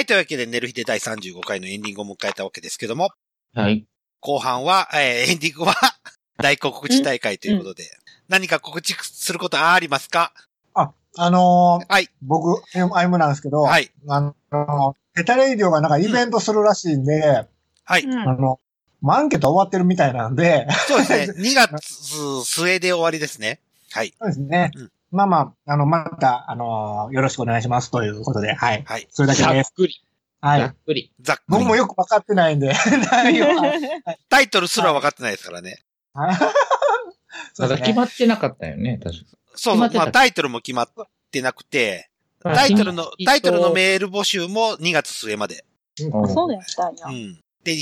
[0.00, 3.10] はい、というわけで、寝る日で第35回のエンディングを迎えたわけですけども、
[3.54, 3.84] はい。
[4.20, 5.74] 後半は、えー、エンディングは
[6.42, 7.84] 大告知大会ということで、
[8.26, 10.32] 何か告知することありますか？
[10.72, 12.08] あ、あのーはい。
[12.22, 12.62] 僕、
[12.94, 13.90] アイムなんですけど、はい。
[14.08, 17.46] あの、ヘタレイディオがなんかイベントするらしいんで、
[17.84, 18.04] はい。
[18.06, 18.58] あの、
[19.02, 21.50] まあアンケート終わってるみたいなんで、そうですね。
[21.50, 23.60] 2月末で終わりですね。
[23.90, 24.14] はい。
[24.18, 24.70] そうですね。
[25.10, 28.82] まあまあ、あの、また、あのーよろしくお願いしますということで、はい。
[28.86, 29.06] はい。
[29.10, 29.54] それだけです。
[29.54, 29.94] ざっくり。
[30.40, 30.60] はい。
[30.60, 31.12] ざっくり。
[31.20, 32.72] ざっくり僕もよくわかってないんで、
[33.10, 34.16] 内容 は。
[34.28, 35.80] タイトルすら分かってないですからね。
[36.14, 39.24] まだ決まってなかったよね、確か。
[39.54, 39.88] そうそう。
[39.88, 40.88] 決まあタイトルも決まっ
[41.30, 42.08] てなくて、
[42.42, 45.64] まあタイトルの、日タイトルのメール募集も2月末まで。
[45.96, 47.06] そうやったんや。
[47.06, 47.40] うん。
[47.64, 47.76] で、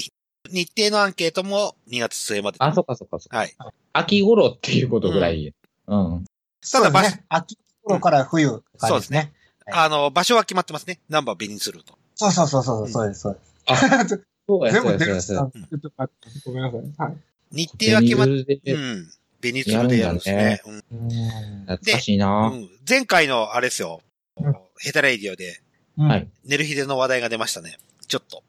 [0.51, 2.57] 日程のアンケートも2月末まで。
[2.61, 3.37] あ、そっかそっかそっか。
[3.37, 3.55] はい。
[3.93, 5.55] 秋頃っていうことぐらい。
[5.87, 6.25] うん。
[6.71, 9.33] ただ場所、ね、秋頃から冬、そうですね。
[9.71, 11.01] あの、場所は決まってますね。
[11.09, 11.99] ナンバーベニンすると。
[12.15, 14.25] そうそうそうそう、そうです、そうです。
[14.47, 15.71] そうや、全部そうや、そうや、出る。
[15.71, 17.07] ちょっと待ってごめんなさい。
[17.09, 17.17] はい。
[17.53, 19.11] 日程は決まっベニズルでうん。
[19.41, 20.63] ベニズルでやるんですね。
[20.67, 21.09] うん
[21.67, 24.01] 懐かしいなうん前回のあれですよ。
[24.79, 25.61] ヘタレイディオで、
[25.97, 26.29] はい。
[26.45, 27.77] ネルヒデの話題が出ましたね。
[28.07, 28.43] ちょっと。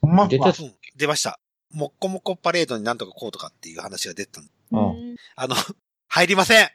[0.00, 0.52] ま出たうん
[0.96, 1.38] 出ました。
[1.72, 5.54] もっこもこパレードになんとかこうとかっていう話が出てたんうんあの、
[6.08, 6.68] 入りません。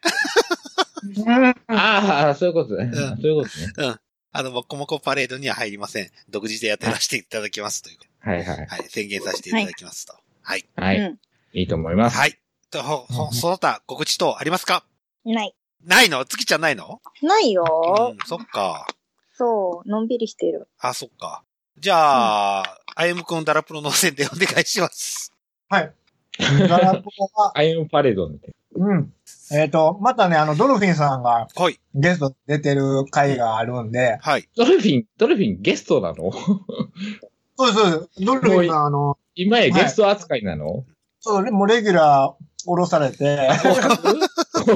[1.67, 2.91] ああ、そういうことね。
[2.93, 3.73] そういうことね。
[3.77, 3.99] うん。
[4.31, 6.11] あの、もっこもこパレードには入りません。
[6.29, 7.97] 独自でやってらせていただきますという。
[8.19, 8.65] はいはい。
[8.65, 8.83] はい。
[8.89, 10.13] 宣言させていただきますと。
[10.41, 10.65] はい。
[10.75, 10.97] はい。
[10.99, 11.19] うん
[11.55, 12.17] いいと思います。
[12.17, 12.39] はい。
[12.71, 14.83] と、ほ、ほ、その他告知等ありますか？
[15.23, 15.55] ない。
[15.85, 16.25] ないの？
[16.25, 16.99] 月ちゃんないの？
[17.21, 17.63] ないよ、
[18.11, 18.87] うん、そっか。
[19.33, 20.67] そう、のんびりしてる。
[20.79, 21.43] あ、そっか。
[21.77, 25.31] じゃあ、あゆむくんダラプロの宣伝お願いします。
[25.69, 25.93] はい。
[26.39, 29.13] ガラポは、アイムパレードみたいうん。
[29.51, 31.79] えっ、と、またね、あの、ドルフィンさんがはい。
[31.95, 34.47] ゲスト出てる回があるんで、はい。
[34.55, 36.31] ドルフィン、ドルフィンゲストなの？
[36.31, 38.09] そうです、そう。
[38.21, 40.85] ドルフィンさん、あの、今やゲスト扱いなの？
[41.19, 43.75] そう、もうレギュラー降ろされて、合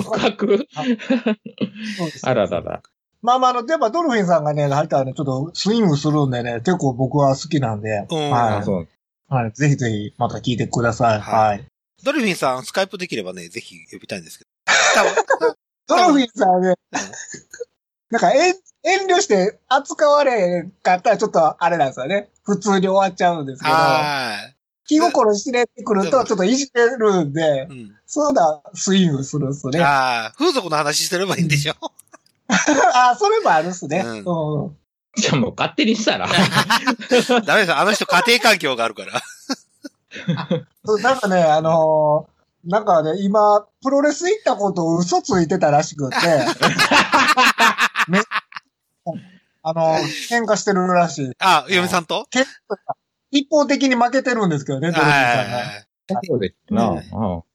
[0.03, 0.67] 格？
[2.23, 2.81] あららら。
[3.21, 8.63] まあまあ、あの、やっぱドルフィンさんがね、入ったらね、ちょっとスイングするんでね、結構僕は好きなんで、うんは。
[8.63, 9.33] い。
[9.33, 9.51] はい。
[9.51, 11.19] ぜひぜひ、また聞いてください。
[11.19, 11.65] はい。
[12.07, 14.49] ドルフィンさん、スカイプできればね、ぜひ呼びたいんですけど。
[15.87, 16.75] ドルフィンさんはね、
[18.09, 22.29] なんか、えん遠慮して扱われかったらちょっとあれなんですよね。
[22.43, 24.37] 普通に終わっちゃうんですけど、は
[24.85, 27.43] 気心知れてくるとちょっといじれるんで、い。
[27.63, 27.95] うん。
[28.05, 29.81] そうだ、スイングするっすね。
[29.81, 31.73] あああ、風俗の話してればいいんでしょ？
[32.47, 33.99] あー、それもあるっすね。
[33.99, 34.77] うんうん
[35.17, 36.29] じゃあもう勝手にしたら。
[37.43, 37.73] ダメです。
[37.73, 39.19] あの人家庭環境があるから。
[40.85, 42.37] そうなんかね、あのー
[42.69, 46.15] なんかね、今、プロレス行ったことを嘘ついてたらしくて、
[48.09, 48.19] め
[49.63, 49.99] あのー
[50.29, 51.31] 喧嘩してるらしい。
[51.39, 52.25] あ、嫁さんと？
[52.29, 52.77] 結構
[53.31, 55.57] 一方的に負けてるんですけどね、ドルフィンさんが。
[55.57, 55.87] はい。
[56.25, 57.03] そうですな。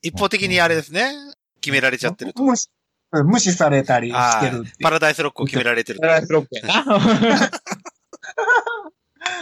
[0.03, 1.13] 一方的にあれですね。
[1.61, 2.43] 決められちゃってると。
[2.43, 2.69] 無視、
[3.11, 6.09] 無視されたりしあてるパラダイスロックを決められてるとパ。
[6.09, 6.85] ラダイスロックやな。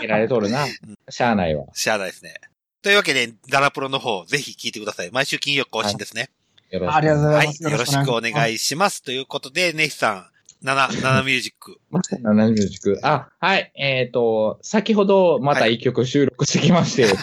[0.02, 0.66] やられとるな。
[1.08, 1.64] しゃあないわ。
[1.74, 2.34] しゃあないですね。
[2.82, 5.10] というわけで、ダラプロの方、ぜひ聞いてください。
[5.10, 6.30] 毎週金曜更新ですね。
[6.70, 6.94] よろしく。
[6.96, 7.62] ありがとうござはいいます。。
[7.62, 9.02] よろしくお願いします。
[9.02, 10.30] ということで、ネヒさ
[10.62, 11.78] ん、7、 7ミュージック。
[12.22, 12.98] ナナミュージック。
[13.02, 13.70] あ、はい。
[13.74, 17.14] えっ、と、先ほどまた一曲収録してきまして、 はい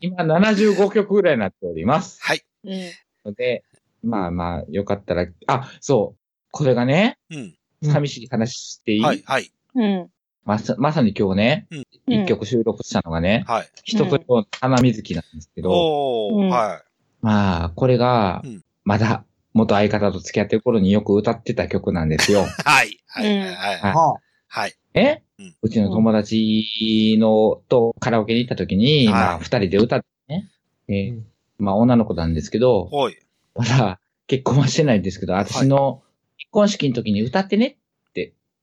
[0.00, 2.22] 今75曲ぐらいになっております。
[2.22, 2.44] はい。
[2.64, 2.90] うん。
[3.24, 3.64] ので、
[4.02, 6.20] まあまあ、よかったら、あ、そう。
[6.50, 7.56] これがね、うん。
[7.82, 9.50] 寂しい話していい、はい、はい。
[9.74, 10.10] うん。
[10.44, 11.84] まさまさに今日ね、うん。
[12.06, 13.68] 一曲収録したのがね、はい。
[13.82, 15.76] 人とよ花水木なんですけど、うん。
[15.76, 16.82] おー、は
[17.22, 19.24] まあ、これがうん、まだ
[19.54, 22.40] 元相方と付き合ってる頃によく歌ってた曲なんですよ。
[22.40, 22.44] い。
[22.64, 23.54] はい、はい、はい、はい。
[23.54, 23.92] はい。
[23.92, 24.14] は
[24.48, 24.74] はい。
[24.94, 29.12] え、ううんちの友達のとカラオケに行った時に、はい。
[29.12, 30.50] まあ、二人で歌ってね。
[30.88, 31.26] えうん。
[31.58, 33.16] まあ、女の子なんですけど、おい。
[33.54, 36.02] まだ結婚はしてないんですけど、私の
[36.38, 37.78] 結婚式の時に歌ってね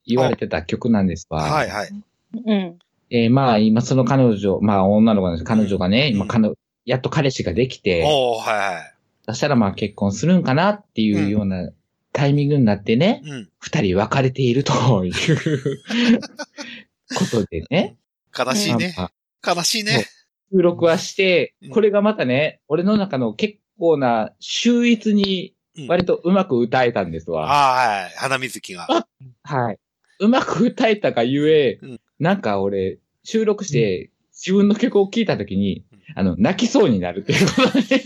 [0.06, 1.42] 言われてた曲なんですわ。
[1.42, 1.90] はい、はい。
[2.34, 2.80] うん。
[3.10, 8.94] えーまあ、今その彼女、まあ、女の子なんです彼女がね、うん今、彼女やっと彼氏ができて、おー、はい、はい。
[9.26, 11.70] そしたらまあ結婚するんかなっていうような
[12.14, 13.50] タイミングになってね、うん。
[13.60, 15.14] 二人別れているという
[17.16, 17.98] ことでね。
[18.38, 18.94] 悲しいね。
[18.98, 19.12] ま
[19.44, 20.06] あ悲しいね。
[20.52, 27.48] 収録はしてうん、これがまたね、俺の中の結構な秀逸にうん割とうまく歌えたんですわ。
[27.50, 28.12] あー、はい。
[28.16, 28.88] 花水木が。
[29.44, 29.80] はい。
[30.22, 32.00] うまく歌えたがゆえ、うん。
[32.20, 35.84] なんか俺、収録して、自分の曲を聴いたときに、
[36.16, 38.04] あの、泣きそうになるっていうことで、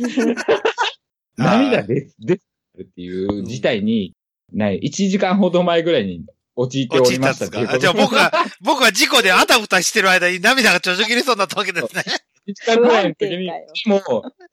[1.38, 4.14] 涙で、で、っていう事態に、
[4.54, 12.04] ない、1時間ほど前ぐらいに陥っておりましたじゃあ僕が、 僕が事故であたふたしてる間に涙がちょちょ切れそうになったわけですね。
[12.48, 13.52] 1時間ぐらいの時に、
[13.88, 14.02] もう、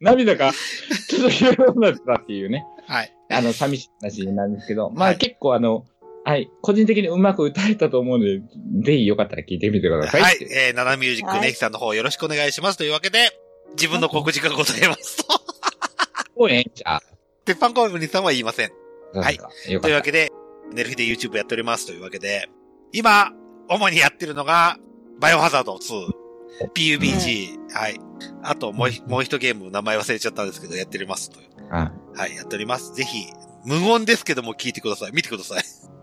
[0.01, 2.65] 涙がちょっと切れそうになったっていうね。
[2.89, 3.15] はい。
[3.31, 5.85] あの、寂しい話なんですけど、まあ、はい結構あの、
[6.25, 8.41] はい、個人的にうまく歌えたと思うので、
[8.85, 10.23] ぜひよかったら聞いてみてください。
[10.23, 10.39] はい。
[10.51, 13.31] えー、ナナミュージックはいネヒさんの方よろしくお願いしますというわけで、
[13.75, 15.35] 自分の告示がございますと。
[16.37, 17.01] もうええんちゃ
[17.45, 18.71] 鉄板コンビニさんは言いません。
[19.15, 19.39] うはい。
[19.81, 20.31] というわけで、
[20.73, 22.49] 寝る日で YouTube やっておりますというわけで、
[22.93, 23.33] 今、
[23.69, 24.79] 主にやってるのが、
[25.21, 26.23] バイオハザード2、
[26.75, 27.99] PUBG、はい。
[28.43, 31.49] あと、もうひ、もう一ゲーム、名前忘れちゃったんですけど、やっておりますという。
[31.71, 32.95] あはい、やっております。
[32.95, 33.27] ぜひ、
[33.65, 35.13] 無言ですけども聞いてください。
[35.13, 35.62] 見てください。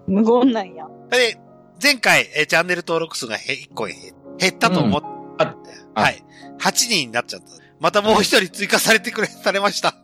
[0.10, 0.86] 無言なんや。
[1.10, 1.40] で、
[1.82, 3.94] 前回、えーチャンネル登録数がへ1個へ
[4.38, 5.08] 減ったと思って、
[5.38, 5.56] あ
[5.96, 6.24] あはい。
[6.60, 7.48] 8人になっちゃった。
[7.80, 9.96] またもう一人追加されてくれ、されました。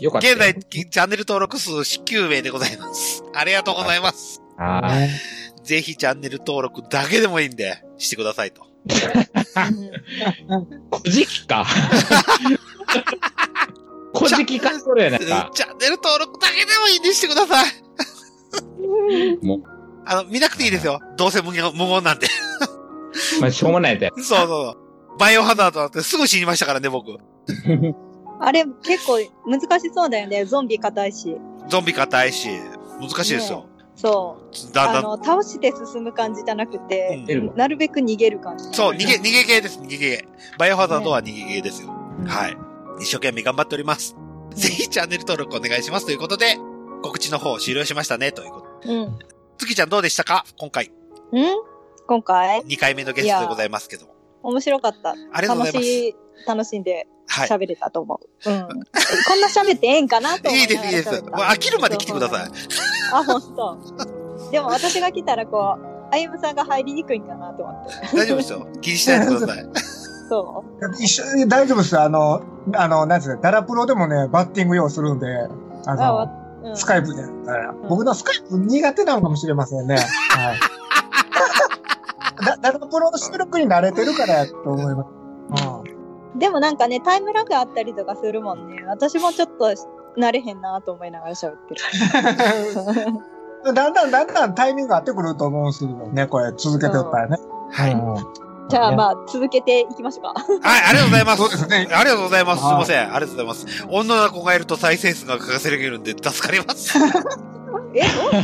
[0.00, 0.34] よかったよ。
[0.34, 3.24] 現在、チャンネル登録数9名でございます。
[3.34, 4.42] ありがとうございます。
[4.56, 5.64] はい。
[5.64, 8.66] ぜひチャンネル登録だけでもいいんで、してくださいと。
[11.02, 11.64] 古事記か。
[14.14, 15.24] 古事記か、それやなチ。
[15.24, 17.66] ャンネル登録だけでもいいんでしてください。
[19.42, 19.62] もう、
[20.06, 21.00] あの、見なくていいですよ。
[21.16, 22.26] どうせ無言無言なんで。
[23.40, 24.10] まあ、しょうもないやつや。
[24.16, 24.76] そうそうそ
[25.14, 25.18] う。
[25.18, 27.16] バイオハザードなんてすぐ死にましたからね、僕。
[28.40, 30.44] あれ結構難しそうだよね。
[30.44, 31.36] ゾンビ硬いし。
[31.68, 32.48] ゾンビ硬いし、
[33.00, 33.66] 難しいですよ。
[33.96, 34.72] そう。
[34.74, 38.64] だんだん、あの、倒して進む感じじゃなくて、うんなるべく逃げる感じ。
[38.72, 40.28] そう、逃げ、逃げ系です、逃げ系。
[40.58, 41.90] バイオハザードは逃げ系ですよ。
[42.26, 42.56] はい。
[43.00, 44.16] 一生懸命頑張っております。
[44.54, 46.56] ぜひチャンネル登録お願いしますということで、
[47.02, 48.63] 告知の方終了しましたね、ということ。
[48.86, 49.18] うん。
[49.58, 50.44] 月ちゃんどうでしたか？
[50.58, 50.90] 今回。
[51.32, 51.44] うん？
[52.06, 54.14] 今回？2回目のゲストでございますけども。
[54.42, 55.14] 面白かった。
[55.32, 56.14] ありがとうございます楽しい、
[56.46, 57.48] 楽しんではい。
[57.48, 58.50] 喋れたと思う。
[58.50, 58.68] うん。
[58.68, 61.22] こんな喋ってええんかなと思い いです、いいです。
[61.22, 62.50] もう飽きるまで来てください。
[63.12, 63.78] あ、ほんと。
[64.50, 68.16] でも私が来たらこう、あゆむさんが入りにくいんかなと思って。
[68.16, 68.66] 大丈夫ですよ。
[68.82, 69.66] 気にしないでください。
[70.28, 70.64] そ
[71.00, 71.98] 一緒に大丈夫です。
[71.98, 72.42] あの、
[72.74, 75.26] あの、なんつうの、ダラプロでもね、バッティング用するんで、
[75.86, 76.28] ああ
[76.64, 77.22] うんスカイプで
[77.88, 79.96] 僕のスカイプ苦手なのかもしれませんね。
[79.96, 80.60] はい。
[82.44, 85.08] だダラプロの収録に慣れてるからやと思います。
[86.34, 86.38] う。
[86.38, 88.82] でもなんかね、タイムラグあったりとかするもんね。
[88.86, 89.66] 私もちょっと
[90.18, 91.80] 慣れへんなと思いながら喋ってる。
[93.66, 93.74] うん。
[93.74, 97.36] だんだんだんだんタイミング合ってくると思うんですけどね、これ続けてったらね。
[97.70, 97.94] はい。
[98.68, 100.68] じゃあまあ、続けていきましょうか。
[100.68, 101.38] はい、ありがとうございます。
[101.38, 101.76] そうですね。
[101.92, 102.62] ありがとうございます。
[102.62, 103.00] すいはいません。
[103.00, 103.66] ありがとうございます。
[103.90, 106.98] 女の子がいると再生数が稼げるんで助かります。
[107.94, 108.38] え、そうか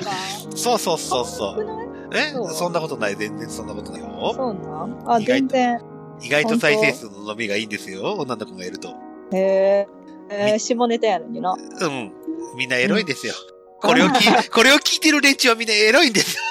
[0.55, 2.11] そうそうそうそう。
[2.13, 3.17] えそうそんなことない。
[3.17, 4.33] 全然そんなことないよ。
[4.35, 5.03] そうなん？
[5.07, 5.81] あ、全然。
[6.21, 8.15] 意外と再生数の伸びがいいんですよ。
[8.19, 8.89] 女の子がいると。
[8.89, 8.97] へ
[9.33, 9.89] え。
[10.29, 11.53] えー、下ネタやのにな。
[11.53, 12.13] うん。
[12.57, 13.35] みんなエロいんですよ。
[13.81, 16.43] これを聞い、これを聞いてる連中はみんなエロいんですよ。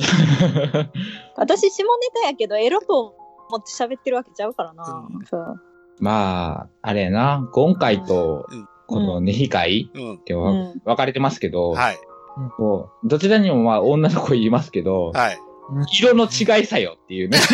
[1.36, 1.88] 私、下ネ
[2.22, 3.14] タやけど、エロと
[3.48, 4.84] 思って喋ってるわけちゃうからな。
[5.28, 5.60] そう。
[6.00, 8.46] まあ、あれやな、今回と、
[8.86, 10.14] この二比会うん。
[10.14, 11.98] って分かれてますけど、はい。
[12.56, 15.38] こうどちらにもまあ女の子言いますけど、はい。
[15.92, 17.38] 色の違いさよっていうね。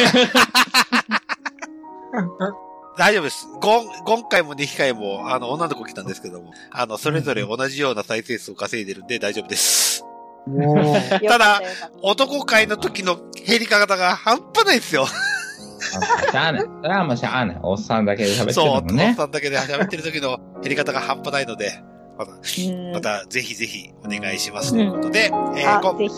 [2.96, 3.46] 大丈夫です。
[3.60, 3.84] 今
[4.28, 10.02] 回も2回も、あの、女の子来たんですけども、あの、それぞれ同じような再生数を稼いでるんで大丈夫です。
[11.28, 11.60] ただ、
[12.02, 15.06] 男会の時の減り方が半端ないですよ。
[15.06, 16.62] しゃあない。
[16.62, 17.58] それはもうしゃあない。
[17.62, 19.14] おっさんだけで喋ってそう、るおっ。
[19.14, 21.82] さんだけで喋ってる時の減り方が半端ないので、
[22.18, 22.32] また、
[22.94, 26.12] また、ぜひぜひお願いしますということで、えーあ、こぜひ。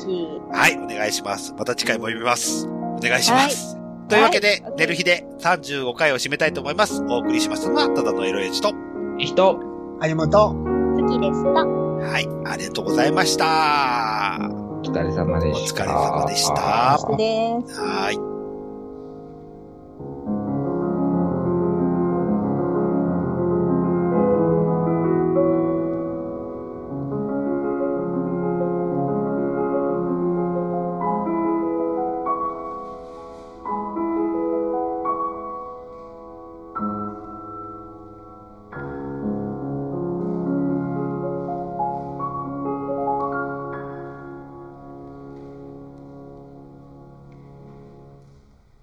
[0.53, 1.55] はい、お願いします。
[1.59, 2.67] また次回も読みます。
[2.69, 3.77] お願いします。
[4.09, 7.03] というわけで、寝る日で35回を締めたいと思います。
[7.09, 8.73] お送りしますのは、ただのエロエイジと、
[9.19, 9.59] 人、
[10.01, 11.88] あゆむと、好きでした。
[12.01, 14.39] はい、ありがとうございました。
[14.51, 15.85] お疲れ様でした。
[15.85, 17.17] お疲れ様でした。
[17.17, 17.81] です。
[17.81, 18.38] はい。